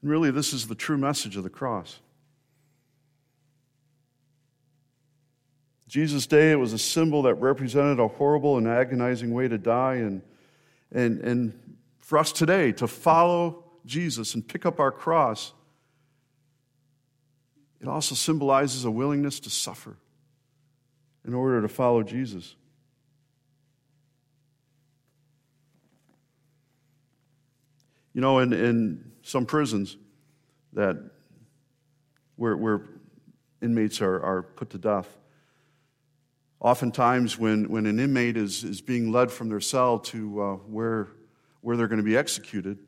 And 0.00 0.10
really, 0.10 0.30
this 0.30 0.54
is 0.54 0.66
the 0.66 0.74
true 0.74 0.96
message 0.96 1.36
of 1.36 1.42
the 1.42 1.50
cross. 1.50 2.00
Jesus' 5.86 6.26
day, 6.26 6.52
it 6.52 6.58
was 6.58 6.72
a 6.72 6.78
symbol 6.78 7.20
that 7.24 7.34
represented 7.34 8.00
a 8.00 8.08
horrible 8.08 8.56
and 8.56 8.66
agonizing 8.66 9.34
way 9.34 9.46
to 9.46 9.58
die. 9.58 9.96
And, 9.96 10.22
and, 10.90 11.20
and 11.20 11.76
for 12.00 12.16
us 12.16 12.32
today, 12.32 12.72
to 12.72 12.88
follow 12.88 13.62
Jesus 13.84 14.34
and 14.34 14.48
pick 14.48 14.64
up 14.64 14.80
our 14.80 14.90
cross 14.90 15.52
it 17.80 17.88
also 17.88 18.14
symbolizes 18.14 18.84
a 18.84 18.90
willingness 18.90 19.40
to 19.40 19.50
suffer 19.50 19.96
in 21.26 21.34
order 21.34 21.62
to 21.62 21.68
follow 21.68 22.02
Jesus. 22.02 22.54
You 28.12 28.20
know, 28.20 28.38
in, 28.38 28.52
in 28.52 29.12
some 29.22 29.44
prisons 29.44 29.96
that 30.72 31.10
where, 32.36 32.56
where 32.56 32.82
inmates 33.60 34.00
are, 34.00 34.22
are 34.22 34.42
put 34.42 34.70
to 34.70 34.78
death, 34.78 35.08
oftentimes 36.60 37.38
when, 37.38 37.68
when 37.68 37.86
an 37.86 37.98
inmate 37.98 38.36
is, 38.36 38.64
is 38.64 38.80
being 38.80 39.10
led 39.10 39.30
from 39.30 39.48
their 39.48 39.60
cell 39.60 39.98
to 39.98 40.40
uh, 40.40 40.54
where, 40.54 41.08
where 41.60 41.76
they're 41.76 41.88
going 41.88 41.98
to 41.98 42.04
be 42.04 42.16
executed, 42.16 42.78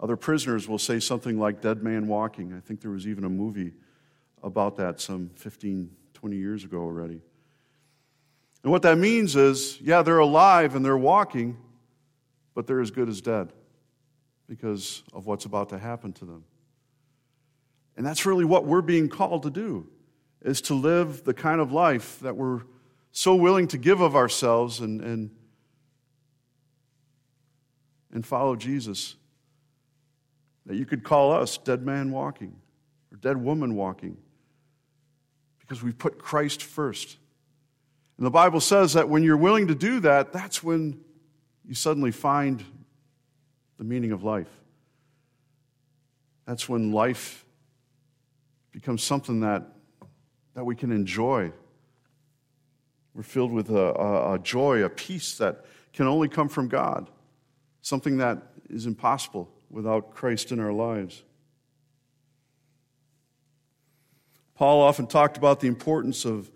other 0.00 0.16
prisoners 0.16 0.68
will 0.68 0.78
say 0.78 1.00
something 1.00 1.38
like 1.38 1.60
dead 1.60 1.82
man 1.82 2.06
walking. 2.06 2.54
I 2.54 2.60
think 2.60 2.80
there 2.80 2.90
was 2.90 3.06
even 3.06 3.24
a 3.24 3.28
movie 3.28 3.72
about 4.42 4.76
that 4.76 5.00
some 5.00 5.30
15, 5.36 5.90
20 6.14 6.36
years 6.36 6.64
ago 6.64 6.78
already. 6.78 7.20
And 8.62 8.72
what 8.72 8.82
that 8.82 8.98
means 8.98 9.36
is, 9.36 9.80
yeah, 9.80 10.02
they're 10.02 10.18
alive 10.18 10.74
and 10.74 10.84
they're 10.84 10.98
walking, 10.98 11.56
but 12.54 12.66
they're 12.66 12.80
as 12.80 12.90
good 12.90 13.08
as 13.08 13.20
dead 13.20 13.52
because 14.48 15.02
of 15.12 15.26
what's 15.26 15.44
about 15.44 15.68
to 15.70 15.78
happen 15.78 16.12
to 16.14 16.24
them. 16.24 16.44
And 17.96 18.04
that's 18.04 18.26
really 18.26 18.44
what 18.44 18.64
we're 18.64 18.82
being 18.82 19.08
called 19.08 19.42
to 19.44 19.50
do 19.50 19.86
is 20.42 20.60
to 20.62 20.74
live 20.74 21.24
the 21.24 21.34
kind 21.34 21.60
of 21.60 21.72
life 21.72 22.18
that 22.20 22.36
we're 22.36 22.62
so 23.12 23.34
willing 23.34 23.66
to 23.68 23.78
give 23.78 24.00
of 24.00 24.14
ourselves 24.14 24.80
and, 24.80 25.00
and, 25.00 25.30
and 28.12 28.24
follow 28.24 28.54
Jesus 28.56 29.16
that 30.66 30.76
you 30.76 30.84
could 30.84 31.02
call 31.02 31.32
us 31.32 31.58
dead 31.58 31.82
man 31.84 32.10
walking 32.10 32.54
or 33.10 33.16
dead 33.16 33.36
woman 33.36 33.74
walking 33.74 34.16
because 35.68 35.82
we've 35.82 35.98
put 35.98 36.18
Christ 36.18 36.62
first. 36.62 37.18
And 38.16 38.26
the 38.26 38.30
Bible 38.30 38.60
says 38.60 38.94
that 38.94 39.08
when 39.08 39.22
you're 39.22 39.36
willing 39.36 39.68
to 39.68 39.74
do 39.74 40.00
that, 40.00 40.32
that's 40.32 40.62
when 40.62 40.98
you 41.66 41.74
suddenly 41.74 42.10
find 42.10 42.64
the 43.76 43.84
meaning 43.84 44.12
of 44.12 44.24
life. 44.24 44.48
That's 46.46 46.68
when 46.68 46.90
life 46.90 47.44
becomes 48.72 49.02
something 49.02 49.40
that, 49.40 49.64
that 50.54 50.64
we 50.64 50.74
can 50.74 50.90
enjoy. 50.90 51.52
We're 53.14 53.22
filled 53.22 53.52
with 53.52 53.70
a, 53.70 53.94
a, 53.94 54.34
a 54.34 54.38
joy, 54.38 54.82
a 54.84 54.88
peace 54.88 55.36
that 55.36 55.66
can 55.92 56.06
only 56.06 56.28
come 56.28 56.48
from 56.48 56.68
God, 56.68 57.10
something 57.82 58.16
that 58.18 58.38
is 58.70 58.86
impossible 58.86 59.50
without 59.70 60.14
Christ 60.14 60.50
in 60.50 60.60
our 60.60 60.72
lives. 60.72 61.22
Paul 64.58 64.80
often 64.80 65.06
talked 65.06 65.36
about 65.36 65.60
the 65.60 65.68
importance 65.68 66.24
of 66.24 66.50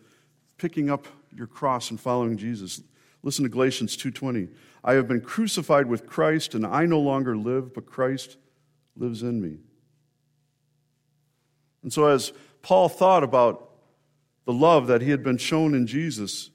picking 0.59 0.91
up 0.91 1.07
your 1.33 1.47
cross 1.47 1.89
and 1.89 2.01
following 2.01 2.37
Jesus. 2.37 2.83
Listen 3.23 3.45
to 3.45 3.49
Galatians 3.49 3.97
2:20. 3.97 4.49
I 4.83 4.95
have 4.95 5.07
been 5.07 5.21
crucified 5.21 5.87
with 5.87 6.09
Christ 6.09 6.57
and 6.57 6.67
I 6.67 6.85
no 6.85 6.99
longer 6.99 7.37
live 7.37 7.73
but 7.73 7.87
Christ 7.87 8.39
lives 8.97 9.23
in 9.23 9.41
me. 9.41 9.61
And 11.85 11.93
so 11.93 12.07
as 12.09 12.33
Paul 12.61 12.89
thought 12.89 13.23
about 13.23 13.71
the 14.47 14.53
love 14.53 14.89
that 14.89 15.03
he 15.03 15.11
had 15.11 15.23
been 15.23 15.39
shown 15.39 15.73
in 15.73 15.87
Jesus, 15.87 16.51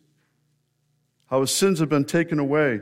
how 1.28 1.40
his 1.40 1.52
sins 1.52 1.80
had 1.80 1.88
been 1.88 2.04
taken 2.04 2.40
away. 2.40 2.82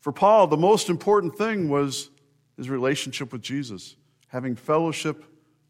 For 0.00 0.10
Paul, 0.10 0.46
the 0.46 0.56
most 0.56 0.88
important 0.88 1.36
thing 1.36 1.68
was 1.68 2.08
his 2.56 2.70
relationship 2.70 3.30
with 3.30 3.42
Jesus, 3.42 3.96
having 4.28 4.56
fellowship 4.56 5.22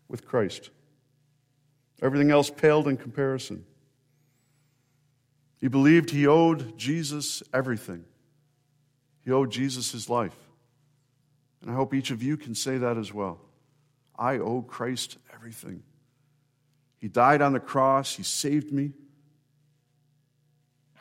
with 0.06 0.24
Christ. 0.24 0.70
Everything 2.02 2.30
else 2.30 2.50
paled 2.50 2.88
in 2.88 2.96
comparison. 2.96 3.64
He 5.60 5.68
believed 5.68 6.10
he 6.10 6.26
owed 6.26 6.76
Jesus 6.76 7.42
everything. 7.52 8.04
He 9.24 9.30
owed 9.30 9.50
Jesus 9.50 9.92
his 9.92 10.10
life. 10.10 10.36
And 11.62 11.70
I 11.70 11.74
hope 11.74 11.94
each 11.94 12.10
of 12.10 12.22
you 12.22 12.36
can 12.36 12.54
say 12.54 12.76
that 12.76 12.98
as 12.98 13.14
well. 13.14 13.40
I 14.18 14.38
owe 14.38 14.60
Christ 14.60 15.16
everything. 15.32 15.82
He 16.98 17.08
died 17.08 17.40
on 17.40 17.52
the 17.52 17.60
cross, 17.60 18.14
He 18.16 18.22
saved 18.22 18.72
me. 18.72 18.92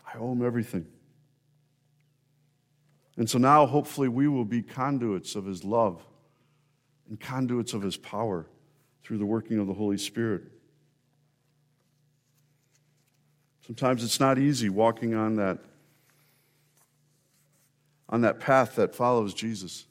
I 0.07 0.17
owe 0.17 0.31
Him 0.31 0.45
everything. 0.45 0.85
And 3.17 3.29
so 3.29 3.38
now, 3.38 3.65
hopefully, 3.65 4.07
we 4.07 4.27
will 4.27 4.45
be 4.45 4.62
conduits 4.62 5.35
of 5.35 5.45
His 5.45 5.63
love 5.63 6.01
and 7.09 7.19
conduits 7.19 7.73
of 7.73 7.81
His 7.81 7.97
power 7.97 8.47
through 9.03 9.17
the 9.17 9.25
working 9.25 9.59
of 9.59 9.67
the 9.67 9.73
Holy 9.73 9.97
Spirit. 9.97 10.43
Sometimes 13.65 14.03
it's 14.03 14.20
not 14.20 14.38
easy 14.38 14.70
walking 14.70 15.15
on 15.15 15.36
that, 15.36 15.60
on 18.10 18.22
that 18.22 18.39
path 18.39 18.75
that 18.75 18.93
follows 18.93 19.34
Jesus. 19.34 19.86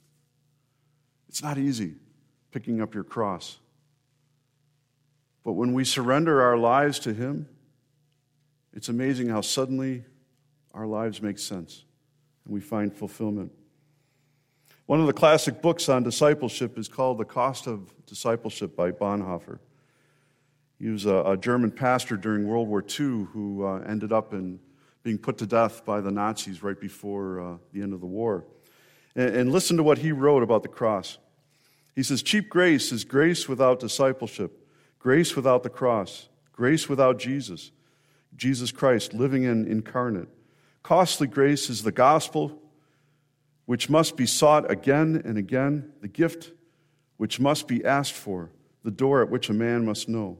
It's 1.29 1.43
not 1.43 1.57
easy 1.57 1.95
picking 2.51 2.83
up 2.83 2.95
your 2.95 3.05
cross. 3.05 3.59
But 5.43 5.53
when 5.53 5.73
we 5.73 5.85
surrender 5.85 6.43
our 6.43 6.57
lives 6.57 6.99
to 7.01 7.15
Him, 7.15 7.49
it's 8.75 8.89
amazing 8.89 9.29
how 9.29 9.41
suddenly 9.41 10.05
our 10.75 10.87
lives 10.87 11.23
make 11.23 11.39
sense 11.39 11.85
and 12.45 12.55
we 12.55 12.61
find 12.61 12.95
fulfillment. 12.95 13.53
One 14.87 15.01
of 15.01 15.07
the 15.07 15.13
classic 15.13 15.63
books 15.63 15.89
on 15.89 16.03
discipleship 16.03 16.79
is 16.79 16.89
called 16.89 17.19
The 17.19 17.25
Cost 17.25 17.67
of 17.67 17.93
Discipleship 18.07 18.77
by 18.77 18.91
Bonhoeffer. 18.91 19.59
He 20.83 20.89
was 20.89 21.07
a, 21.07 21.23
a 21.23 21.37
German 21.37 21.71
pastor 21.71 22.17
during 22.17 22.45
World 22.45 22.67
War 22.67 22.83
II 22.83 23.27
who 23.33 23.65
uh, 23.65 23.85
ended 23.87 24.13
up 24.13 24.35
in 24.35 24.59
being 25.05 25.17
put 25.17 25.39
to 25.39 25.47
death 25.47 25.85
by 25.85 26.01
the 26.01 26.11
Nazis 26.11 26.61
right 26.61 26.79
before 26.79 27.41
uh, 27.41 27.57
the 27.73 27.83
end 27.83 27.93
of 27.93 28.01
the 28.01 28.07
war. 28.07 28.45
And, 29.15 29.33
and 29.37 29.53
listen 29.53 29.77
to 29.77 29.85
what 29.85 29.99
he 29.99 30.11
wrote 30.11 30.43
about 30.43 30.65
the 30.65 30.69
cross. 30.69 31.19
He 31.95 32.03
says, 32.03 32.21
Cheap 32.21 32.49
grace 32.49 32.91
is 32.91 33.05
grace 33.05 33.49
without 33.49 33.79
discipleship, 33.79 34.69
grace 34.99 35.37
without 35.37 35.63
the 35.63 35.71
cross, 35.71 36.29
grace 36.51 36.89
without 36.89 37.17
Jesus, 37.17 37.71
Jesus 38.35 38.73
Christ 38.73 39.15
living 39.15 39.47
and 39.47 39.69
incarnate. 39.69 40.31
Costly 40.83 41.29
grace 41.29 41.71
is 41.71 41.85
the 41.85 41.93
gospel 41.93 42.61
which 43.67 43.89
must 43.89 44.17
be 44.17 44.27
sought 44.27 44.69
again 44.69 45.23
and 45.25 45.39
again, 45.39 45.93
the 46.01 46.09
gift 46.09 46.51
which 47.19 47.39
must 47.39 47.69
be 47.69 47.85
asked 47.85 48.15
for, 48.15 48.51
the 48.83 48.91
door 48.91 49.23
at 49.23 49.31
which 49.31 49.49
a 49.49 49.53
man 49.53 49.87
must 49.87 50.09
know. 50.09 50.39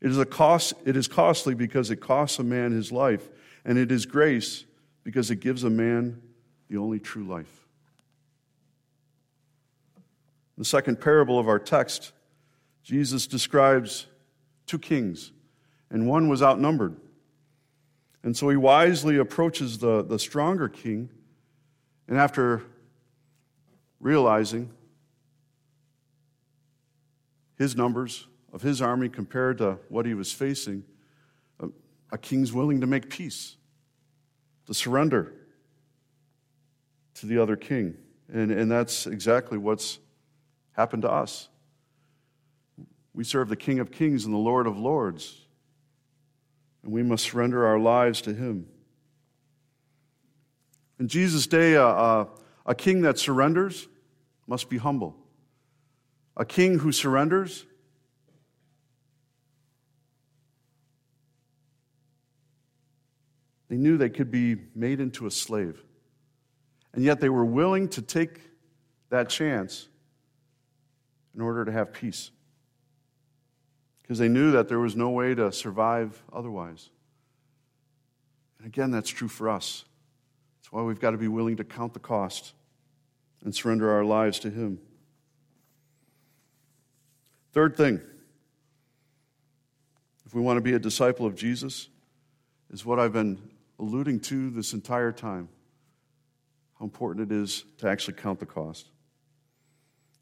It 0.00 0.10
is, 0.10 0.18
a 0.18 0.26
cost, 0.26 0.74
it 0.84 0.96
is 0.96 1.08
costly 1.08 1.54
because 1.54 1.90
it 1.90 1.96
costs 1.96 2.38
a 2.38 2.44
man 2.44 2.72
his 2.72 2.92
life, 2.92 3.28
and 3.64 3.78
it 3.78 3.90
is 3.90 4.06
grace 4.06 4.64
because 5.04 5.30
it 5.30 5.36
gives 5.36 5.64
a 5.64 5.70
man 5.70 6.20
the 6.68 6.76
only 6.76 6.98
true 6.98 7.26
life. 7.26 7.66
The 10.58 10.64
second 10.64 11.00
parable 11.00 11.38
of 11.38 11.48
our 11.48 11.58
text, 11.58 12.12
Jesus 12.82 13.26
describes 13.26 14.06
two 14.66 14.78
kings, 14.78 15.32
and 15.90 16.06
one 16.06 16.28
was 16.28 16.42
outnumbered. 16.42 16.96
And 18.22 18.36
so 18.36 18.48
he 18.48 18.56
wisely 18.56 19.16
approaches 19.18 19.78
the, 19.78 20.02
the 20.02 20.18
stronger 20.18 20.68
king, 20.68 21.10
and 22.08 22.18
after 22.18 22.62
realizing 24.00 24.70
his 27.56 27.76
numbers 27.76 28.26
of 28.56 28.62
his 28.62 28.80
army 28.80 29.06
compared 29.10 29.58
to 29.58 29.78
what 29.90 30.06
he 30.06 30.14
was 30.14 30.32
facing, 30.32 30.82
a, 32.10 32.16
king's 32.16 32.54
willing 32.54 32.80
to 32.80 32.86
make 32.86 33.10
peace, 33.10 33.54
to 34.64 34.72
surrender 34.72 35.34
to 37.12 37.26
the 37.26 37.36
other 37.36 37.54
king. 37.54 37.94
And, 38.32 38.50
and 38.50 38.70
that's 38.70 39.06
exactly 39.06 39.58
what's 39.58 39.98
happened 40.72 41.02
to 41.02 41.10
us. 41.10 41.50
We 43.12 43.24
serve 43.24 43.50
the 43.50 43.56
King 43.56 43.78
of 43.78 43.92
Kings 43.92 44.24
and 44.24 44.32
the 44.32 44.38
Lord 44.38 44.66
of 44.66 44.78
Lords 44.78 45.42
and 46.82 46.90
we 46.94 47.02
must 47.02 47.24
surrender 47.24 47.66
our 47.66 47.78
lives 47.78 48.22
to 48.22 48.32
Him. 48.32 48.64
In 50.98 51.08
Jesus' 51.08 51.46
day, 51.46 51.74
a, 51.74 51.84
a, 51.84 52.28
a 52.64 52.74
king 52.74 53.02
that 53.02 53.18
surrenders 53.18 53.86
must 54.46 54.70
be 54.70 54.78
humble. 54.78 55.14
A 56.38 56.46
king 56.46 56.78
who 56.78 56.90
surrenders 56.90 57.66
They 63.76 63.82
knew 63.82 63.98
they 63.98 64.08
could 64.08 64.30
be 64.30 64.56
made 64.74 65.00
into 65.00 65.26
a 65.26 65.30
slave. 65.30 65.84
And 66.94 67.04
yet 67.04 67.20
they 67.20 67.28
were 67.28 67.44
willing 67.44 67.90
to 67.90 68.00
take 68.00 68.40
that 69.10 69.28
chance 69.28 69.86
in 71.34 71.42
order 71.42 71.62
to 71.66 71.70
have 71.70 71.92
peace 71.92 72.30
because 74.00 74.16
they 74.16 74.28
knew 74.28 74.52
that 74.52 74.70
there 74.70 74.78
was 74.78 74.96
no 74.96 75.10
way 75.10 75.34
to 75.34 75.52
survive 75.52 76.22
otherwise. 76.32 76.88
And 78.56 78.66
again, 78.66 78.92
that's 78.92 79.10
true 79.10 79.28
for 79.28 79.50
us. 79.50 79.84
That's 80.58 80.72
why 80.72 80.80
we've 80.80 80.98
got 80.98 81.10
to 81.10 81.18
be 81.18 81.28
willing 81.28 81.56
to 81.56 81.64
count 81.64 81.92
the 81.92 82.00
cost 82.00 82.54
and 83.44 83.54
surrender 83.54 83.90
our 83.90 84.06
lives 84.06 84.38
to 84.38 84.50
Him. 84.50 84.78
Third 87.52 87.76
thing, 87.76 88.00
if 90.24 90.34
we 90.34 90.40
want 90.40 90.56
to 90.56 90.62
be 90.62 90.72
a 90.72 90.78
disciple 90.78 91.26
of 91.26 91.36
Jesus, 91.36 91.88
is 92.70 92.82
what 92.82 92.98
I've 92.98 93.12
been 93.12 93.38
alluding 93.78 94.20
to 94.20 94.50
this 94.50 94.72
entire 94.72 95.12
time 95.12 95.48
how 96.78 96.84
important 96.84 97.30
it 97.30 97.34
is 97.34 97.64
to 97.78 97.88
actually 97.88 98.14
count 98.14 98.38
the 98.38 98.46
cost. 98.46 98.90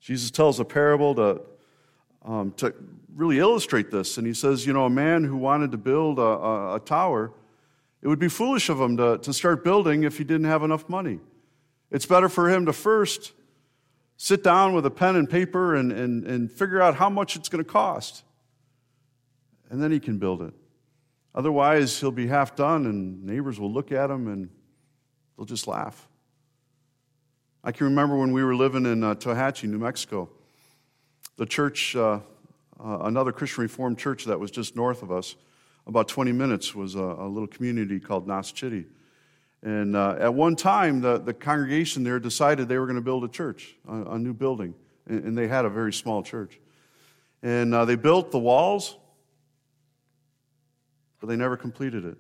Jesus 0.01 0.31
tells 0.31 0.61
a 0.61 0.64
parable 0.64 1.14
to 1.14 1.40
um, 2.25 2.53
to 2.53 2.75
really 3.14 3.38
illustrate 3.38 3.90
this. 3.90 4.19
And 4.19 4.27
he 4.27 4.35
says, 4.35 4.67
you 4.67 4.73
know, 4.73 4.87
a 4.87 4.90
man 4.90 5.25
who 5.25 5.37
wanted 5.37 5.73
to 5.73 5.79
build 5.79 6.19
a, 6.19 6.23
a, 6.23 6.75
a 6.77 6.81
tower, 6.81 7.33
it 8.03 8.09
would 8.09 8.19
be 8.19 8.29
foolish 8.29 8.69
of 8.69 8.81
him 8.81 8.97
to, 8.97 9.19
to 9.19 9.33
start 9.33 9.62
building 9.62 10.05
if 10.05 10.19
he 10.19 10.25
didn't 10.25 10.47
have 10.47 10.62
enough 10.62 10.88
money. 10.88 11.21
It's 11.90 12.07
better 12.07 12.29
for 12.29 12.51
him 12.51 12.67
to 12.67 12.73
first 12.73 13.33
sit 14.17 14.43
down 14.43 14.75
with 14.75 14.87
a 14.87 14.90
pen 14.90 15.17
and 15.17 15.29
paper 15.29 15.75
and, 15.75 15.93
and, 15.93 16.25
and 16.25 16.51
figure 16.51 16.81
out 16.81 16.97
how 16.97 17.11
much 17.11 17.37
it's 17.37 17.49
going 17.49 17.64
to 17.64 17.71
cost. 17.71 18.25
And 19.71 19.83
then 19.83 19.90
he 19.90 20.01
can 20.01 20.19
build 20.19 20.43
it. 20.43 20.55
Otherwise, 21.35 21.99
he'll 21.99 22.12
be 22.12 22.29
half 22.29 22.55
done, 22.55 22.87
and 22.87 23.25
neighbors 23.25 23.59
will 23.59 23.73
look 23.73 23.90
at 23.90 24.11
him 24.11 24.29
and 24.29 24.49
they'll 25.37 25.47
just 25.47 25.66
laugh. 25.66 26.09
I 27.64 27.73
can 27.73 27.87
remember 27.87 28.16
when 28.16 28.33
we 28.33 28.44
were 28.44 28.55
living 28.55 28.87
in 28.87 29.03
uh, 29.03 29.14
Tohatchee, 29.14 29.68
New 29.68 29.79
Mexico. 29.79 30.29
The 31.37 31.47
church, 31.47 31.97
uh, 31.97 32.20
uh, 32.79 32.99
another 33.01 33.33
Christian 33.33 33.62
Reformed 33.62 33.99
church 33.99 34.27
that 34.27 34.38
was 34.38 34.51
just 34.51 34.77
north 34.77 35.03
of 35.03 35.11
us, 35.11 35.35
about 35.87 36.07
20 36.09 36.31
minutes, 36.33 36.75
was 36.75 36.94
a, 36.94 37.01
a 37.01 37.27
little 37.27 37.47
community 37.47 37.99
called 37.99 38.29
Naschitti. 38.29 38.85
And 39.62 39.97
uh, 39.97 40.16
at 40.20 40.35
one 40.35 40.57
time, 40.57 41.01
the, 41.01 41.18
the 41.18 41.33
congregation 41.33 42.05
there 42.05 42.20
decided 42.20 42.68
they 42.68 42.79
were 42.79 42.87
going 42.87 42.97
to 42.97 43.03
build 43.03 43.25
a 43.25 43.29
church, 43.29 43.75
a, 43.88 44.12
a 44.12 44.18
new 44.18 44.35
building. 44.35 44.75
And, 45.07 45.25
and, 45.25 45.38
they 45.38 45.49
had 45.49 45.64
a 45.64 45.70
very 45.70 45.92
small 45.92 46.23
church. 46.23 46.61
And 47.42 47.75
uh, 47.75 47.87
they 47.87 47.97
built 47.97 48.31
the 48.31 48.38
walls, 48.38 48.97
but 51.24 51.30
they 51.30 51.37
never 51.37 51.56
completed 51.56 52.04
it. 52.04 52.18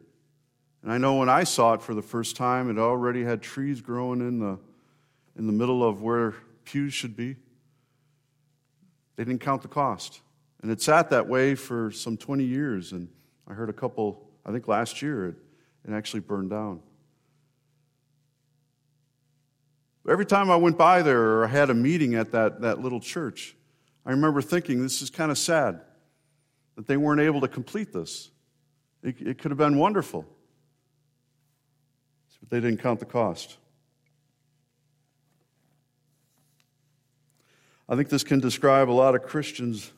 And 0.82 0.90
I 0.90 0.96
know 0.96 1.16
when 1.16 1.28
I 1.28 1.44
saw 1.44 1.74
it 1.74 1.82
for 1.82 1.92
the 1.92 2.00
first 2.00 2.36
time, 2.36 2.70
it 2.70 2.80
already 2.80 3.22
had 3.22 3.42
trees 3.42 3.82
growing 3.82 4.20
in 4.20 4.38
the, 4.38 4.58
in 5.36 5.46
the 5.46 5.52
middle 5.52 5.86
of 5.86 6.00
where 6.00 6.32
pews 6.64 6.94
should 6.94 7.14
be. 7.14 7.36
They 9.16 9.24
didn't 9.24 9.42
count 9.42 9.60
the 9.60 9.68
cost. 9.68 10.22
And 10.62 10.70
it 10.70 10.80
sat 10.80 11.10
that 11.10 11.28
way 11.28 11.54
for 11.54 11.90
some 11.90 12.16
20 12.16 12.44
years. 12.44 12.92
And 12.92 13.08
I 13.46 13.52
heard 13.52 13.68
a 13.68 13.74
couple, 13.74 14.26
I 14.46 14.52
think 14.52 14.68
last 14.68 15.02
year, 15.02 15.28
it, 15.28 15.34
it 15.86 15.92
actually 15.92 16.20
burned 16.20 16.48
down. 16.48 16.80
Every 20.08 20.24
time 20.24 20.50
I 20.50 20.56
went 20.56 20.78
by 20.78 21.02
there 21.02 21.20
or 21.20 21.44
I 21.44 21.48
had 21.48 21.68
a 21.68 21.74
meeting 21.74 22.14
at 22.14 22.32
that, 22.32 22.62
that 22.62 22.80
little 22.80 23.00
church, 23.00 23.54
I 24.06 24.12
remember 24.12 24.40
thinking, 24.40 24.82
this 24.82 25.02
is 25.02 25.10
kind 25.10 25.30
of 25.30 25.36
sad 25.36 25.82
that 26.76 26.86
they 26.86 26.96
weren't 26.96 27.20
able 27.20 27.42
to 27.42 27.48
complete 27.48 27.92
this. 27.92 28.30
It, 29.04 29.20
it 29.20 29.38
could 29.38 29.52
have 29.52 29.58
been 29.58 29.78
wonderful. 29.78 30.26
But 32.40 32.50
they 32.50 32.60
didn't 32.60 32.82
count 32.82 32.98
the 32.98 33.06
cost. 33.06 33.58
I 37.88 37.96
think 37.96 38.08
this 38.08 38.24
can 38.24 38.40
describe 38.40 38.90
a 38.90 38.92
lot 38.92 39.14
of 39.14 39.22
Christians 39.22 39.92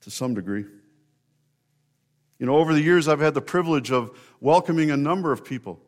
to 0.00 0.10
some 0.10 0.34
degree. 0.34 0.64
You 2.38 2.46
know, 2.46 2.56
over 2.56 2.72
the 2.72 2.82
years, 2.82 3.08
I've 3.08 3.20
had 3.20 3.34
the 3.34 3.40
privilege 3.40 3.90
of 3.90 4.16
welcoming 4.40 4.90
a 4.90 4.96
number 4.96 5.32
of 5.32 5.44
people 5.44 5.80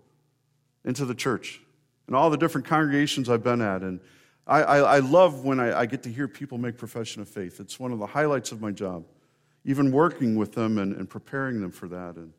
into 0.84 1.04
the 1.04 1.14
church 1.14 1.60
and 2.06 2.14
all 2.14 2.30
the 2.30 2.36
different 2.36 2.66
congregations 2.66 3.28
I've 3.28 3.42
been 3.42 3.60
at. 3.60 3.82
And 3.82 4.00
I, 4.46 4.62
I, 4.62 4.78
I 4.78 4.98
love 5.00 5.44
when 5.44 5.58
I, 5.58 5.80
I, 5.80 5.86
get 5.86 6.04
to 6.04 6.08
hear 6.08 6.28
people 6.28 6.56
make 6.56 6.78
profession 6.78 7.20
of 7.20 7.28
faith. 7.28 7.58
It's 7.58 7.80
one 7.80 7.92
of 7.92 7.98
the 7.98 8.06
highlights 8.06 8.52
of 8.52 8.60
my 8.60 8.70
job, 8.70 9.04
even 9.66 9.90
working 9.90 10.36
with 10.36 10.52
them 10.52 10.78
and, 10.78 10.94
and 10.94 11.10
preparing 11.10 11.60
them 11.60 11.72
for 11.72 11.88
that. 11.88 12.14
And, 12.14 12.32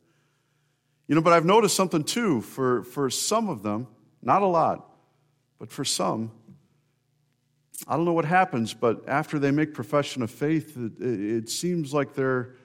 you 1.08 1.14
know, 1.14 1.22
but 1.22 1.34
I've 1.34 1.46
noticed 1.46 1.76
something 1.76 2.04
too 2.04 2.42
for, 2.42 2.84
for 2.84 3.10
some 3.10 3.50
of 3.50 3.62
them, 3.62 3.86
not 4.24 4.42
a 4.42 4.48
lot, 4.48 4.90
but 5.60 5.70
for 5.70 5.84
some, 5.84 6.32
I 7.86 7.96
don't 7.96 8.06
know 8.06 8.14
what 8.14 8.26
happens, 8.26 8.74
but 8.74 9.08
after 9.08 9.38
they 9.38 9.52
make 9.52 9.74
profession 9.74 10.24
of 10.24 10.32
faith, 10.32 10.78
it, 10.78 11.04
it 11.04 11.50
seems 11.50 11.94
like 11.94 12.14
they're, 12.16 12.56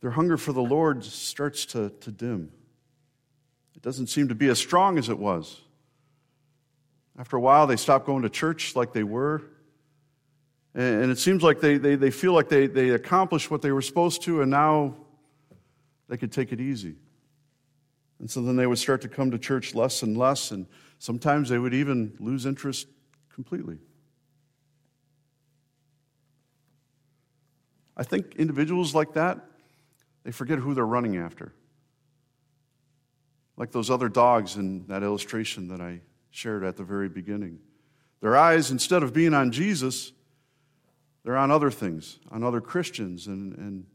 their 0.00 0.10
hunger 0.10 0.36
for 0.36 0.52
the 0.52 0.60
Lord 0.62 1.04
starts 1.04 1.66
to, 1.66 1.90
to 2.00 2.10
dim. 2.10 2.50
It 3.76 3.82
doesn't 3.82 4.08
seem 4.08 4.28
to 4.28 4.34
be 4.34 4.48
as 4.48 4.58
strong 4.58 4.98
as 4.98 5.08
it 5.08 5.18
was. 5.18 5.60
After 7.16 7.36
a 7.36 7.40
while, 7.40 7.68
they 7.68 7.76
stop 7.76 8.04
going 8.04 8.22
to 8.22 8.28
church 8.28 8.74
like 8.74 8.92
they 8.92 9.04
were. 9.04 9.42
And 10.78 11.10
it 11.10 11.18
seems 11.18 11.42
like 11.42 11.60
they, 11.60 11.76
they, 11.76 11.96
they 11.96 12.12
feel 12.12 12.32
like 12.32 12.48
they, 12.48 12.68
they 12.68 12.90
accomplished 12.90 13.50
what 13.50 13.62
they 13.62 13.72
were 13.72 13.82
supposed 13.82 14.22
to, 14.22 14.42
and 14.42 14.50
now 14.52 14.94
they 16.08 16.16
could 16.16 16.30
take 16.30 16.52
it 16.52 16.60
easy. 16.60 16.94
And 18.20 18.30
so 18.30 18.42
then 18.42 18.54
they 18.54 18.64
would 18.64 18.78
start 18.78 19.02
to 19.02 19.08
come 19.08 19.32
to 19.32 19.40
church 19.40 19.74
less 19.74 20.04
and 20.04 20.16
less, 20.16 20.52
and 20.52 20.66
sometimes 21.00 21.48
they 21.48 21.58
would 21.58 21.74
even 21.74 22.16
lose 22.20 22.46
interest 22.46 22.86
completely. 23.28 23.78
I 27.96 28.04
think 28.04 28.36
individuals 28.36 28.94
like 28.94 29.14
that, 29.14 29.40
they 30.22 30.30
forget 30.30 30.60
who 30.60 30.74
they're 30.74 30.86
running 30.86 31.16
after. 31.16 31.52
Like 33.56 33.72
those 33.72 33.90
other 33.90 34.08
dogs 34.08 34.54
in 34.54 34.86
that 34.86 35.02
illustration 35.02 35.66
that 35.68 35.80
I 35.80 36.02
shared 36.30 36.62
at 36.62 36.76
the 36.76 36.84
very 36.84 37.08
beginning. 37.08 37.58
Their 38.20 38.36
eyes, 38.36 38.70
instead 38.70 39.02
of 39.02 39.12
being 39.12 39.34
on 39.34 39.50
Jesus, 39.50 40.12
they're 41.24 41.36
on 41.36 41.50
other 41.50 41.70
things, 41.70 42.18
on 42.30 42.42
other 42.42 42.60
Christians, 42.60 43.26
and, 43.26 43.56
and 43.58 43.86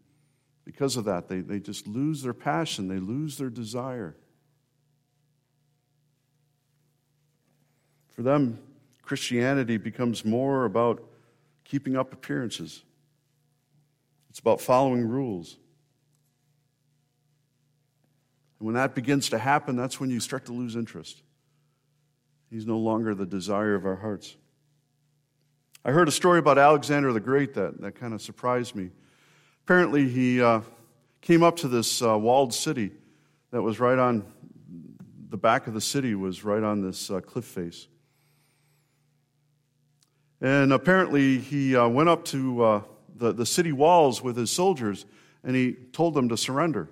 because 0.66 0.98
of 0.98 1.06
that, 1.06 1.28
they, 1.28 1.42
they 1.42 1.60
just 1.60 1.88
lose 1.88 2.22
their 2.22 2.34
passion, 2.34 2.88
they 2.88 3.00
lose 3.00 3.38
their 3.38 3.50
desire. 3.50 4.16
For 8.12 8.22
them, 8.22 8.60
Christianity 9.02 9.78
becomes 9.78 10.24
more 10.24 10.66
about 10.66 11.04
keeping 11.64 11.98
up 11.98 12.14
appearances. 12.14 12.84
It's 14.30 14.40
about 14.40 14.62
following 14.62 15.08
rules. 15.08 15.58
And 18.60 18.68
when 18.68 18.76
that 18.76 18.96
begins 18.96 19.30
to 19.30 19.38
happen, 19.38 19.76
that's 19.76 20.00
when 20.00 20.10
you 20.10 20.20
start 20.20 20.46
to 20.46 20.54
lose 20.54 20.76
interest. 20.76 21.22
He's 22.50 22.66
no 22.66 22.78
longer 22.78 23.16
the 23.16 23.26
desire 23.26 23.76
of 23.76 23.86
our 23.86 23.96
hearts. 23.96 24.36
I 25.86 25.92
heard 25.92 26.08
a 26.08 26.12
story 26.12 26.40
about 26.40 26.58
Alexander 26.58 27.12
the 27.12 27.20
Great 27.20 27.56
that, 27.56 27.82
that 27.82 27.96
kind 27.96 28.14
of 28.14 28.22
surprised 28.22 28.74
me. 28.74 28.90
Apparently, 29.66 30.08
he 30.08 30.42
uh, 30.42 30.62
came 31.20 31.44
up 31.44 31.58
to 31.58 31.68
this 31.68 32.02
uh, 32.02 32.18
walled 32.18 32.54
city 32.54 32.92
that 33.52 33.62
was 33.62 33.82
right 33.82 34.00
on 34.00 34.26
the 35.30 35.36
back 35.36 35.68
of 35.68 35.74
the 35.74 35.82
city, 35.82 36.16
was 36.16 36.46
right 36.46 36.64
on 36.64 36.82
this 36.82 37.12
uh, 37.12 37.20
cliff 37.20 37.44
face. 37.44 37.90
And 40.40 40.72
apparently, 40.72 41.40
he 41.40 41.76
uh, 41.76 41.90
went 41.90 42.08
up 42.08 42.24
to 42.26 42.64
uh, 42.64 42.82
the, 43.18 43.34
the 43.34 43.46
city 43.46 43.74
walls 43.74 44.22
with 44.22 44.38
his 44.38 44.52
soldiers 44.52 45.06
and 45.44 45.54
he 45.54 45.74
told 45.92 46.14
them 46.14 46.30
to 46.30 46.38
surrender. 46.38 46.88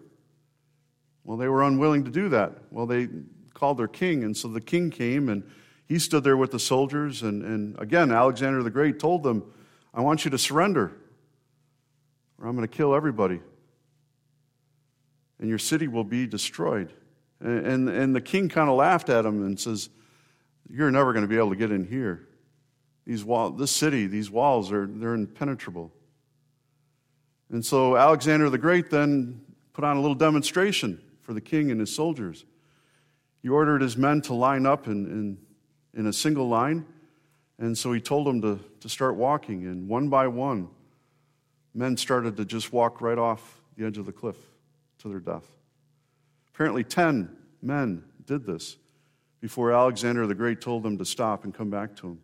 Well, 1.24 1.38
they 1.38 1.48
were 1.48 1.64
unwilling 1.64 2.04
to 2.04 2.12
do 2.12 2.28
that. 2.28 2.56
Well, 2.72 2.88
they 2.88 3.08
called 3.54 3.78
their 3.78 3.88
king, 3.88 4.26
and 4.26 4.36
so 4.36 4.50
the 4.50 4.60
king 4.60 4.90
came 4.90 5.30
and 5.30 5.44
he 5.92 6.00
stood 6.00 6.24
there 6.24 6.38
with 6.38 6.52
the 6.52 6.60
soldiers. 6.60 7.22
And, 7.22 7.44
and 7.44 7.78
again, 7.78 8.14
Alexander 8.14 8.64
the 8.64 8.70
Great 8.70 8.98
told 8.98 9.24
them, 9.24 9.44
I 9.94 10.00
want 10.00 10.24
you 10.24 10.32
to 10.32 10.38
surrender, 10.38 10.94
or 12.40 12.48
I'm 12.48 12.56
going 12.56 12.66
to 12.66 12.74
kill 12.74 12.96
everybody. 12.96 13.42
And 15.40 15.50
your 15.50 15.58
city 15.58 15.90
will 15.90 16.06
be 16.06 16.26
destroyed. 16.26 16.94
And, 17.42 17.68
and, 17.68 17.90
and 17.90 18.16
the 18.16 18.22
king 18.22 18.48
kind 18.48 18.70
of 18.70 18.78
laughed 18.78 19.10
at 19.10 19.26
him 19.26 19.46
and 19.46 19.60
says, 19.60 19.90
You're 20.70 20.92
never 20.92 21.12
going 21.12 21.26
to 21.26 21.28
be 21.28 21.36
able 21.36 21.50
to 21.50 21.58
get 21.58 21.72
in 21.72 21.84
here. 21.84 22.26
These 23.06 23.26
wall, 23.26 23.50
this 23.50 23.72
city, 23.72 24.08
these 24.08 24.32
walls, 24.32 24.72
are 24.72 24.88
they're 24.88 25.14
impenetrable. 25.14 25.92
And 27.50 27.66
so 27.66 27.98
Alexander 27.98 28.50
the 28.50 28.58
Great 28.58 28.90
then 28.90 29.42
put 29.74 29.84
on 29.84 29.98
a 29.98 30.00
little 30.00 30.16
demonstration 30.16 31.02
for 31.20 31.34
the 31.34 31.42
king 31.42 31.70
and 31.70 31.82
his 31.82 31.94
soldiers. 31.94 32.46
He 33.42 33.50
ordered 33.50 33.82
his 33.82 33.98
men 33.98 34.22
to 34.22 34.34
line 34.34 34.66
up 34.66 34.88
and, 34.88 35.06
in 35.08 35.38
in 35.94 36.08
a 36.08 36.14
single 36.14 36.48
line. 36.48 36.86
And 37.60 37.78
so 37.78 37.94
he 37.94 38.02
told 38.02 38.28
them 38.28 38.42
to, 38.42 38.60
to 38.80 38.90
start 38.90 39.16
walking. 39.16 39.66
And 39.66 39.88
one 39.88 40.10
by 40.10 40.28
one, 40.28 40.70
men 41.74 41.98
started 41.98 42.38
to 42.38 42.46
just 42.46 42.74
walk 42.74 43.02
right 43.02 43.18
off 43.18 43.62
the 43.78 43.86
edge 43.86 43.98
of 43.98 44.06
the 44.06 44.12
cliff 44.12 44.38
to 45.00 45.10
their 45.10 45.20
death. 45.20 45.46
Apparently, 46.54 46.84
10 46.84 47.36
men 47.62 48.04
did 48.26 48.46
this 48.46 48.78
before 49.40 49.72
Alexander 49.72 50.28
the 50.28 50.36
Great 50.36 50.62
told 50.62 50.84
them 50.84 50.98
to 50.98 51.06
stop 51.06 51.44
and 51.44 51.54
come 51.54 51.70
back 51.70 51.96
to 51.98 52.08
him. 52.08 52.20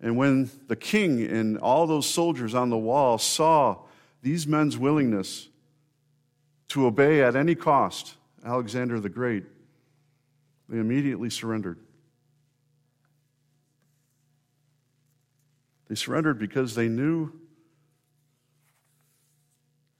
And 0.00 0.16
when 0.16 0.50
the 0.68 0.76
king 0.76 1.22
and 1.22 1.56
all 1.58 1.86
those 1.86 2.06
soldiers 2.06 2.54
on 2.54 2.68
the 2.68 2.76
wall 2.76 3.16
saw 3.16 3.78
these 4.22 4.46
men's 4.46 4.76
willingness 4.76 5.48
to 6.68 6.86
obey 6.86 7.22
at 7.22 7.36
any 7.36 7.54
cost 7.54 8.16
Alexander 8.44 9.00
the 9.00 9.08
Great, 9.08 9.44
they 10.68 10.78
immediately 10.78 11.30
surrendered. 11.30 11.78
They 15.88 15.94
surrendered 15.94 16.38
because 16.38 16.74
they 16.74 16.88
knew 16.88 17.32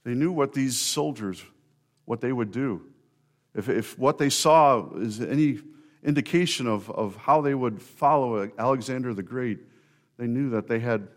they 0.03 0.13
knew 0.13 0.31
what 0.31 0.53
these 0.53 0.79
soldiers 0.79 1.43
what 2.05 2.21
they 2.21 2.31
would 2.31 2.51
do. 2.51 2.81
If, 3.55 3.69
if 3.69 3.97
what 3.97 4.17
they 4.17 4.29
saw 4.29 4.89
is 4.95 5.19
any 5.19 5.59
indication 6.03 6.67
of, 6.67 6.89
of 6.91 7.15
how 7.15 7.41
they 7.41 7.55
would 7.55 7.81
follow 7.81 8.49
Alexander 8.57 9.13
the 9.13 9.23
Great, 9.23 9.59
they 10.17 10.27
knew 10.27 10.51
that 10.51 10.67
they 10.67 10.79
had, 10.79 11.07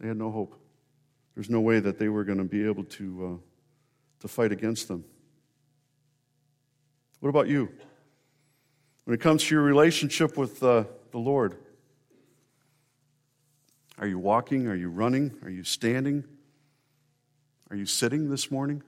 they 0.00 0.08
had 0.08 0.16
no 0.16 0.30
hope. 0.30 0.58
There's 1.34 1.48
no 1.48 1.60
way 1.60 1.80
that 1.80 1.98
they 1.98 2.08
were 2.08 2.24
going 2.24 2.38
to 2.38 2.44
be 2.44 2.66
able 2.66 2.84
to, 2.84 3.26
uh, 3.40 4.20
to 4.20 4.28
fight 4.28 4.52
against 4.52 4.88
them. 4.88 5.04
What 7.20 7.28
about 7.28 7.48
you? 7.48 7.70
When 9.04 9.14
it 9.14 9.20
comes 9.20 9.44
to 9.44 9.54
your 9.54 9.64
relationship 9.64 10.36
with 10.36 10.62
uh, 10.62 10.84
the 11.10 11.18
Lord, 11.18 11.56
are 13.98 14.06
you 14.06 14.18
walking? 14.18 14.68
Are 14.68 14.76
you 14.76 14.88
running? 14.88 15.32
Are 15.42 15.50
you 15.50 15.64
standing? 15.64 16.24
Are 17.70 17.76
you 17.76 17.86
sitting 17.86 18.30
this 18.30 18.50
morning? 18.50 18.82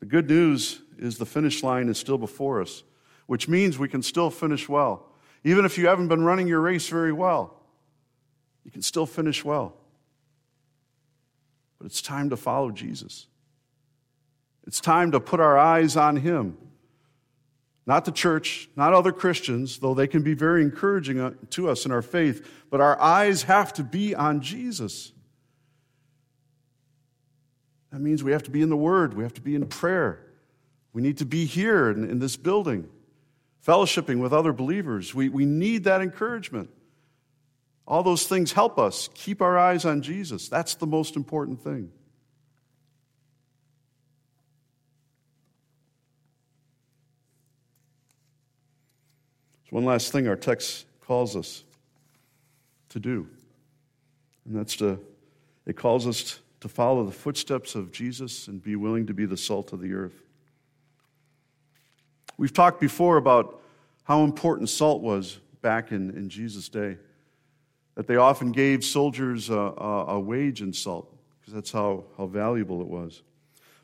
The 0.00 0.06
good 0.06 0.28
news 0.28 0.80
is 0.98 1.18
the 1.18 1.26
finish 1.26 1.62
line 1.62 1.88
is 1.88 1.98
still 1.98 2.18
before 2.18 2.62
us, 2.62 2.84
which 3.26 3.48
means 3.48 3.78
we 3.78 3.88
can 3.88 4.02
still 4.02 4.30
finish 4.30 4.68
well. 4.68 5.06
Even 5.44 5.64
if 5.64 5.76
you 5.76 5.88
haven't 5.88 6.08
been 6.08 6.24
running 6.24 6.46
your 6.46 6.60
race 6.60 6.88
very 6.88 7.12
well, 7.12 7.60
you 8.64 8.70
can 8.70 8.82
still 8.82 9.06
finish 9.06 9.44
well. 9.44 9.74
But 11.78 11.86
it's 11.86 12.00
time 12.00 12.30
to 12.30 12.36
follow 12.36 12.70
Jesus. 12.70 13.26
It's 14.66 14.80
time 14.80 15.12
to 15.12 15.20
put 15.20 15.38
our 15.38 15.58
eyes 15.58 15.96
on 15.96 16.16
Him 16.16 16.56
not 17.86 18.04
the 18.04 18.12
church, 18.12 18.68
not 18.74 18.92
other 18.92 19.12
Christians, 19.12 19.78
though 19.78 19.94
they 19.94 20.08
can 20.08 20.22
be 20.22 20.34
very 20.34 20.62
encouraging 20.62 21.20
uh, 21.20 21.30
to 21.50 21.68
us 21.68 21.86
in 21.86 21.92
our 21.92 22.02
faith, 22.02 22.46
but 22.68 22.80
our 22.80 23.00
eyes 23.00 23.44
have 23.44 23.72
to 23.74 23.84
be 23.84 24.14
on 24.14 24.40
Jesus. 24.40 25.12
That 27.92 28.00
means 28.00 28.24
we 28.24 28.32
have 28.32 28.42
to 28.42 28.50
be 28.50 28.60
in 28.60 28.68
the 28.68 28.76
Word, 28.76 29.14
we 29.14 29.22
have 29.22 29.34
to 29.34 29.40
be 29.40 29.54
in 29.54 29.64
prayer. 29.66 30.20
We 30.92 31.02
need 31.02 31.18
to 31.18 31.24
be 31.24 31.44
here 31.44 31.90
in, 31.90 32.08
in 32.08 32.18
this 32.18 32.36
building, 32.36 32.88
fellowshipping 33.66 34.18
with 34.18 34.32
other 34.32 34.52
believers. 34.52 35.14
We, 35.14 35.28
we 35.28 35.44
need 35.44 35.84
that 35.84 36.00
encouragement. 36.00 36.70
All 37.86 38.02
those 38.02 38.26
things 38.26 38.52
help 38.52 38.78
us 38.78 39.08
keep 39.14 39.40
our 39.40 39.56
eyes 39.56 39.84
on 39.84 40.02
Jesus. 40.02 40.48
That's 40.48 40.74
the 40.74 40.86
most 40.86 41.14
important 41.14 41.62
thing. 41.62 41.92
One 49.70 49.84
last 49.84 50.12
thing 50.12 50.28
our 50.28 50.36
text 50.36 50.86
calls 51.00 51.36
us 51.36 51.64
to 52.90 53.00
do, 53.00 53.28
and 54.44 54.56
that's 54.56 54.76
to, 54.76 55.00
it 55.66 55.76
calls 55.76 56.06
us 56.06 56.40
to 56.60 56.68
follow 56.68 57.04
the 57.04 57.12
footsteps 57.12 57.74
of 57.74 57.92
Jesus 57.92 58.48
and 58.48 58.62
be 58.62 58.76
willing 58.76 59.06
to 59.06 59.14
be 59.14 59.26
the 59.26 59.36
salt 59.36 59.72
of 59.72 59.80
the 59.80 59.92
earth. 59.92 60.22
We've 62.38 62.52
talked 62.52 62.80
before 62.80 63.16
about 63.16 63.62
how 64.04 64.22
important 64.22 64.68
salt 64.68 65.02
was 65.02 65.40
back 65.62 65.90
in, 65.90 66.10
in 66.10 66.28
Jesus' 66.28 66.68
day, 66.68 66.96
that 67.94 68.06
they 68.06 68.16
often 68.16 68.52
gave 68.52 68.84
soldiers 68.84 69.50
a, 69.50 69.54
a, 69.54 70.04
a 70.08 70.20
wage 70.20 70.62
in 70.62 70.72
salt 70.72 71.12
because 71.40 71.54
that's 71.54 71.72
how, 71.72 72.04
how 72.16 72.26
valuable 72.26 72.80
it 72.80 72.86
was. 72.86 73.22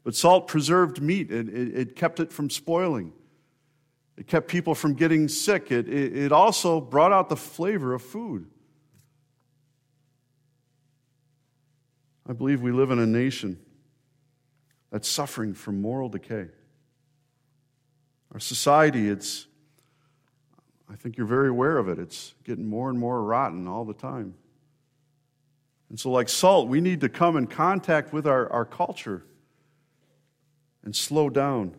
But 0.04 0.14
salt 0.14 0.48
preserved 0.48 1.00
meat, 1.00 1.30
it, 1.30 1.48
it, 1.48 1.76
it 1.76 1.96
kept 1.96 2.20
it 2.20 2.32
from 2.32 2.50
spoiling. 2.50 3.12
It 4.16 4.26
kept 4.26 4.48
people 4.48 4.74
from 4.74 4.94
getting 4.94 5.28
sick. 5.28 5.70
It, 5.70 5.88
it, 5.88 6.16
it 6.16 6.32
also 6.32 6.80
brought 6.80 7.12
out 7.12 7.28
the 7.28 7.36
flavor 7.36 7.94
of 7.94 8.02
food. 8.02 8.46
I 12.28 12.32
believe 12.32 12.62
we 12.62 12.72
live 12.72 12.90
in 12.90 12.98
a 12.98 13.06
nation 13.06 13.58
that's 14.90 15.08
suffering 15.08 15.54
from 15.54 15.80
moral 15.80 16.08
decay. 16.08 16.48
Our 18.32 18.38
society, 18.38 19.08
it's, 19.08 19.46
I 20.90 20.94
think 20.94 21.16
you're 21.16 21.26
very 21.26 21.48
aware 21.48 21.78
of 21.78 21.88
it, 21.88 21.98
it's 21.98 22.34
getting 22.44 22.66
more 22.66 22.90
and 22.90 22.98
more 22.98 23.22
rotten 23.22 23.66
all 23.66 23.84
the 23.84 23.94
time. 23.94 24.34
And 25.90 25.98
so, 26.00 26.10
like 26.10 26.28
salt, 26.28 26.68
we 26.68 26.80
need 26.80 27.00
to 27.02 27.08
come 27.08 27.36
in 27.36 27.46
contact 27.46 28.12
with 28.12 28.26
our, 28.26 28.50
our 28.50 28.64
culture 28.64 29.24
and 30.84 30.96
slow 30.96 31.28
down 31.28 31.74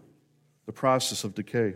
the 0.66 0.72
process 0.72 1.24
of 1.24 1.34
decay. 1.34 1.74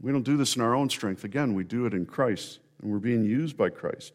We 0.00 0.12
don't 0.12 0.22
do 0.22 0.36
this 0.36 0.56
in 0.56 0.62
our 0.62 0.74
own 0.74 0.88
strength. 0.88 1.24
Again, 1.24 1.54
we 1.54 1.64
do 1.64 1.86
it 1.86 1.92
in 1.92 2.06
Christ, 2.06 2.60
and 2.80 2.90
we're 2.90 2.98
being 2.98 3.24
used 3.24 3.56
by 3.56 3.68
Christ. 3.68 4.12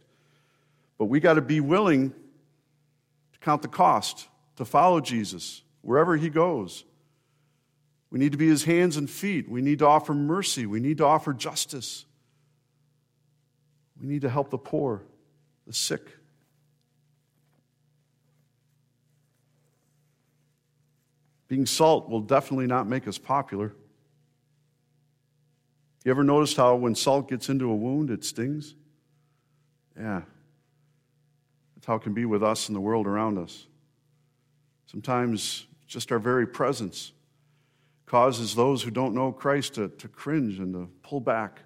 But 0.98 1.06
we 1.06 1.20
got 1.20 1.36
to 1.36 1.42
be 1.42 1.60
willing 1.60 2.10
to 2.12 3.40
count 3.40 3.62
the 3.62 3.68
cost, 3.68 4.28
to 4.56 4.66
follow 4.66 5.00
Jesus 5.00 5.62
wherever 5.82 6.18
he 6.18 6.30
goes. 6.30 6.86
We 8.10 8.18
need 8.18 8.32
to 8.32 8.38
be 8.38 8.48
his 8.48 8.64
hands 8.64 8.98
and 8.98 9.10
feet. 9.10 9.50
We 9.50 9.62
need 9.62 9.80
to 9.80 9.88
offer 9.88 10.14
mercy. 10.14 10.66
We 10.66 10.80
need 10.80 10.98
to 11.00 11.06
offer 11.06 11.34
justice. 11.34 12.06
We 14.02 14.08
need 14.08 14.22
to 14.22 14.30
help 14.30 14.50
the 14.50 14.58
poor, 14.58 15.04
the 15.68 15.74
sick. 15.74 16.02
Being 21.48 21.66
salt 21.66 22.10
will 22.10 22.22
definitely 22.22 22.68
not 22.68 22.88
make 22.88 23.08
us 23.08 23.18
popular. 23.18 23.74
You 26.06 26.12
ever 26.12 26.24
noticed 26.24 26.56
how 26.56 26.76
when 26.76 26.94
salt 26.94 27.30
gets 27.30 27.50
into 27.50 27.70
a 27.72 27.76
wound, 27.76 28.12
it 28.12 28.24
stings? 28.24 28.76
Yeah. 29.98 30.22
That's 31.76 31.88
how 31.88 31.96
it 31.96 32.04
can 32.04 32.14
be 32.14 32.26
with 32.26 32.44
us 32.44 32.70
and 32.70 32.76
the 32.76 32.80
world 32.80 33.08
around 33.08 33.40
us. 33.40 33.66
Sometimes 34.86 35.66
just 35.88 36.12
our 36.12 36.20
very 36.20 36.46
presence 36.46 37.12
causes 38.06 38.54
those 38.54 38.84
who 38.84 38.92
don't 38.92 39.16
know 39.16 39.32
Christ 39.32 39.74
to, 39.76 39.88
to 39.88 40.08
cringe 40.08 40.60
and 40.60 40.74
to 40.76 40.88
pull 41.02 41.20
back. 41.20 41.62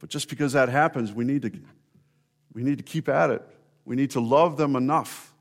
But 0.00 0.10
just 0.10 0.28
because 0.28 0.54
that 0.54 0.68
happens, 0.68 1.12
we 1.12 1.24
need, 1.24 1.42
to, 1.42 1.52
we 2.52 2.64
need 2.64 2.78
to 2.78 2.84
keep 2.84 3.08
at 3.08 3.30
it. 3.30 3.42
We 3.84 3.94
need 3.94 4.10
to 4.10 4.20
love 4.20 4.56
them 4.56 4.74
enough 4.74 5.32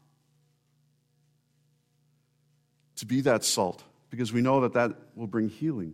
to 2.97 3.07
be 3.07 3.21
that 3.21 3.43
salt 3.43 3.83
because 4.15 4.31
we 4.31 4.41
know 4.41 4.61
that 4.61 4.71
that 4.73 4.93
will 5.13 5.27
bring 5.27 5.49
healing, 5.49 5.93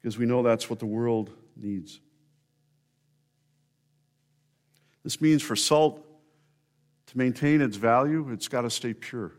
because 0.00 0.16
we 0.16 0.24
know 0.24 0.42
that's 0.42 0.70
what 0.70 0.78
the 0.78 0.86
world 0.86 1.30
needs. 1.54 2.00
This 5.04 5.20
means 5.20 5.42
for 5.42 5.54
salt 5.54 6.02
to 7.08 7.18
maintain 7.18 7.60
its 7.60 7.76
value, 7.76 8.30
it's 8.32 8.48
got 8.48 8.62
to 8.62 8.70
stay 8.70 8.94
pure. 8.94 9.32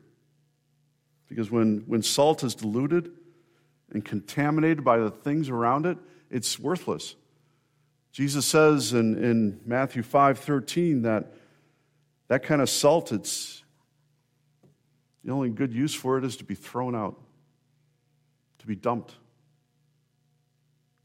Because 1.27 1.49
when, 1.49 1.83
when 1.87 2.03
salt 2.03 2.43
is 2.43 2.53
diluted 2.53 3.11
and 3.91 4.05
contaminated 4.05 4.83
by 4.83 4.99
the 4.99 5.09
things 5.09 5.49
around 5.49 5.87
it, 5.87 5.97
it's 6.29 6.59
worthless. 6.59 7.15
Jesus 8.11 8.45
says 8.45 8.93
in, 8.93 9.23
in 9.23 9.59
Matthew 9.65 10.03
5 10.03 10.37
13 10.37 11.01
that 11.01 11.33
that 12.27 12.43
kind 12.43 12.61
of 12.61 12.69
salt, 12.69 13.11
it's 13.11 13.63
the 15.23 15.31
only 15.31 15.49
good 15.49 15.73
use 15.73 15.95
for 15.95 16.19
it 16.19 16.23
is 16.23 16.37
to 16.37 16.43
be 16.43 16.53
thrown 16.53 16.95
out 16.95 17.19
to 18.59 18.67
be 18.67 18.75
dumped. 18.75 19.15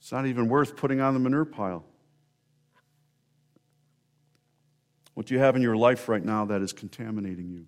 It's 0.00 0.12
not 0.12 0.26
even 0.26 0.48
worth 0.48 0.76
putting 0.76 1.00
on 1.00 1.14
the 1.14 1.20
manure 1.20 1.44
pile. 1.44 1.84
What 5.14 5.26
do 5.26 5.34
you 5.34 5.40
have 5.40 5.56
in 5.56 5.62
your 5.62 5.76
life 5.76 6.08
right 6.08 6.24
now 6.24 6.44
that 6.46 6.60
is 6.60 6.72
contaminating 6.72 7.50
you? 7.50 7.66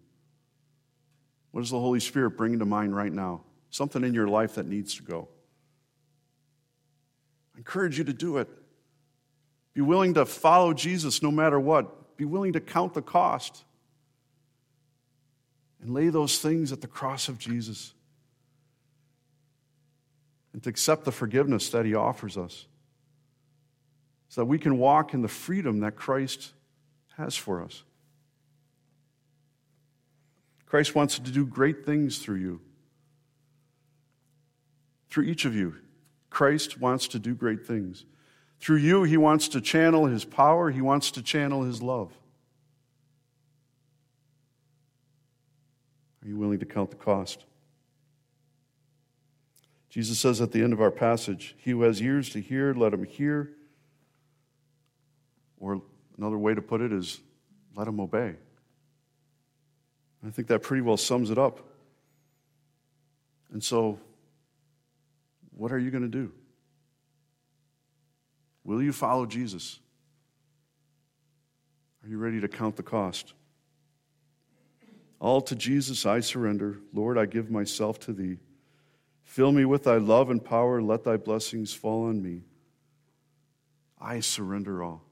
What 1.53 1.63
is 1.63 1.71
the 1.71 1.81
Holy 1.81 2.01
Spirit 2.01 2.33
bringing 2.37 2.59
to 2.59 2.67
mind 2.67 2.95
right 2.95 3.13
now? 3.13 3.43
Something 3.71 4.05
in 4.05 4.13
your 4.13 4.29
life 4.29 4.57
that 4.57 4.67
needs 4.67 4.97
to 4.97 5.03
go. 5.03 5.29
I 7.55 7.59
encourage 7.59 7.97
you 7.97 8.05
to 8.05 8.13
do 8.13 8.37
it. 8.39 8.49
Be 9.73 9.81
willing 9.81 10.15
to 10.15 10.27
follow 10.27 10.75
Jesus 10.75 11.23
no 11.23 11.31
matter 11.31 11.59
what. 11.59 12.17
Be 12.17 12.25
willing 12.25 12.55
to 12.55 12.61
count 12.61 12.95
the 12.95 13.03
cost 13.03 13.65
and 15.81 15.95
lay 15.95 16.09
those 16.09 16.39
things 16.41 16.73
at 16.73 16.81
the 16.81 16.87
cross 16.87 17.29
of 17.29 17.39
Jesus 17.39 17.95
and 20.57 20.63
to 20.63 20.71
accept 20.71 21.05
the 21.05 21.13
forgiveness 21.13 21.69
that 21.69 21.85
He 21.85 21.95
offers 21.95 22.39
us 22.39 22.65
so 24.31 24.41
that 24.41 24.47
we 24.47 24.59
can 24.59 24.79
walk 24.79 25.13
in 25.13 25.21
the 25.21 25.29
freedom 25.29 25.81
that 25.81 25.97
Christ 25.97 26.55
has 27.19 27.37
for 27.37 27.63
us. 27.63 27.83
Christ 30.65 30.95
wants 30.95 31.19
to 31.19 31.31
do 31.31 31.45
great 31.45 31.85
things 31.85 32.21
through 32.21 32.37
you. 32.37 32.63
Through 35.11 35.25
each 35.25 35.45
of 35.45 35.55
you, 35.55 35.77
Christ 36.31 36.81
wants 36.81 37.07
to 37.09 37.19
do 37.19 37.35
great 37.35 37.67
things. 37.67 38.07
Through 38.59 38.79
you, 38.79 39.03
He 39.03 39.19
wants 39.19 39.49
to 39.49 39.61
channel 39.61 40.07
His 40.07 40.25
power, 40.25 40.71
He 40.71 40.81
wants 40.81 41.11
to 41.11 41.23
channel 41.23 41.65
His 41.65 41.83
love. 41.83 42.15
Are 46.25 46.29
you 46.29 46.39
willing 46.39 46.61
to 46.61 46.67
count 46.67 46.89
the 46.89 46.97
cost? 46.97 47.45
Jesus 49.97 50.19
says 50.19 50.43
at 50.43 50.53
the 50.53 50.63
end 50.63 50.75
of 50.75 50.83
our 50.83 50.91
passage, 50.91 51.55
He 51.57 51.71
who 51.71 51.81
has 51.81 52.03
ears 52.03 52.29
to 52.29 52.39
hear, 52.39 52.75
let 52.75 52.93
him 52.93 53.03
hear. 53.03 53.53
Or 55.57 55.81
another 56.19 56.37
way 56.37 56.53
to 56.53 56.61
put 56.61 56.83
it 56.83 56.93
is, 56.93 57.19
let 57.75 57.89
him 57.89 57.99
obey. 57.99 58.35
I 60.23 60.31
think 60.31 60.49
that 60.49 60.63
pretty 60.63 60.83
well 60.83 60.99
sums 60.99 61.31
it 61.31 61.39
up. 61.39 61.61
And 63.55 63.65
so, 63.65 63.99
what 65.57 65.73
are 65.73 65.79
you 65.79 65.91
going 65.91 66.03
to 66.03 66.11
do? 66.11 66.31
Will 68.65 68.83
you 68.83 68.93
follow 68.93 69.25
Jesus? 69.25 69.79
Are 72.05 72.09
you 72.11 72.19
ready 72.19 72.43
to 72.43 72.49
count 72.49 72.77
the 72.77 72.83
cost? 72.83 73.33
All 75.21 75.41
to 75.41 75.57
Jesus 75.57 76.05
I 76.05 76.21
surrender. 76.21 76.81
Lord, 76.93 77.17
I 77.17 77.25
give 77.25 77.51
myself 77.51 77.99
to 78.01 78.13
thee. 78.13 78.37
Fill 79.27 79.53
me 79.53 79.65
with 79.65 79.85
thy 79.85 79.97
love 79.97 80.31
and 80.31 80.43
power. 80.43 80.81
Let 80.81 81.05
thy 81.05 81.17
blessings 81.19 81.75
fall 81.75 82.05
on 82.07 82.23
me. 82.23 82.43
I 84.01 84.21
surrender 84.21 84.83
all. 84.83 85.03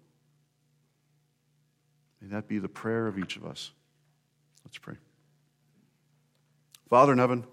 May 2.22 2.28
that 2.28 2.48
be 2.48 2.58
the 2.58 2.68
prayer 2.68 3.06
of 3.06 3.18
each 3.18 3.36
of 3.36 3.44
us. 3.44 3.72
Let's 4.64 4.78
pray. 4.78 4.94
Father 6.88 7.12
in 7.12 7.18
heaven, 7.18 7.44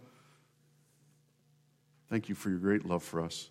thank 2.10 2.30
you 2.30 2.36
for 2.36 2.50
your 2.50 2.60
great 2.60 2.86
love 2.86 3.04
for 3.04 3.22
us. 3.22 3.50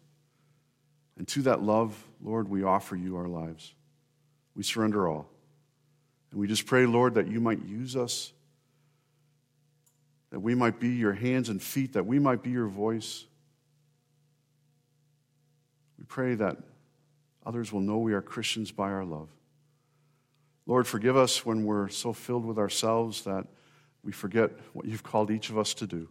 And 1.18 1.26
to 1.28 1.42
that 1.42 1.62
love, 1.62 2.02
Lord, 2.22 2.48
we 2.48 2.62
offer 2.62 2.94
you 2.94 3.16
our 3.16 3.28
lives. 3.28 3.74
We 4.54 4.62
surrender 4.62 5.08
all. 5.08 5.28
And 6.30 6.40
we 6.40 6.46
just 6.46 6.64
pray, 6.64 6.86
Lord, 6.86 7.14
that 7.14 7.26
you 7.26 7.40
might 7.40 7.62
use 7.66 7.96
us 7.96 8.32
that 10.30 10.40
we 10.40 10.54
might 10.54 10.78
be 10.78 10.90
your 10.90 11.12
hands 11.12 11.48
and 11.48 11.62
feet, 11.62 11.92
that 11.94 12.06
we 12.06 12.18
might 12.18 12.42
be 12.42 12.50
your 12.50 12.68
voice. 12.68 13.26
We 15.98 16.04
pray 16.04 16.34
that 16.36 16.56
others 17.44 17.72
will 17.72 17.80
know 17.80 17.98
we 17.98 18.14
are 18.14 18.22
Christians 18.22 18.70
by 18.70 18.90
our 18.90 19.04
love. 19.04 19.28
Lord, 20.66 20.86
forgive 20.86 21.16
us 21.16 21.44
when 21.44 21.64
we're 21.64 21.88
so 21.88 22.12
filled 22.12 22.44
with 22.44 22.58
ourselves 22.58 23.24
that 23.24 23.46
we 24.02 24.12
forget 24.12 24.52
what 24.72 24.86
you've 24.86 25.02
called 25.02 25.30
each 25.30 25.50
of 25.50 25.58
us 25.58 25.74
to 25.74 25.86
do. 25.86 26.08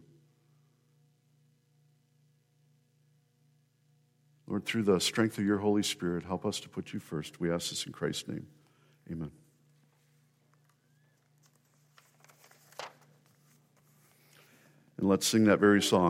Lord, 4.46 4.64
through 4.66 4.82
the 4.82 5.00
strength 5.00 5.38
of 5.38 5.44
your 5.44 5.58
Holy 5.58 5.82
Spirit, 5.82 6.24
help 6.24 6.44
us 6.44 6.60
to 6.60 6.68
put 6.68 6.92
you 6.92 6.98
first. 6.98 7.40
We 7.40 7.50
ask 7.50 7.70
this 7.70 7.86
in 7.86 7.92
Christ's 7.92 8.28
name. 8.28 8.46
Amen. 9.10 9.30
And 15.00 15.08
let's 15.08 15.26
sing 15.26 15.44
that 15.44 15.58
very 15.58 15.80
song. 15.80 16.08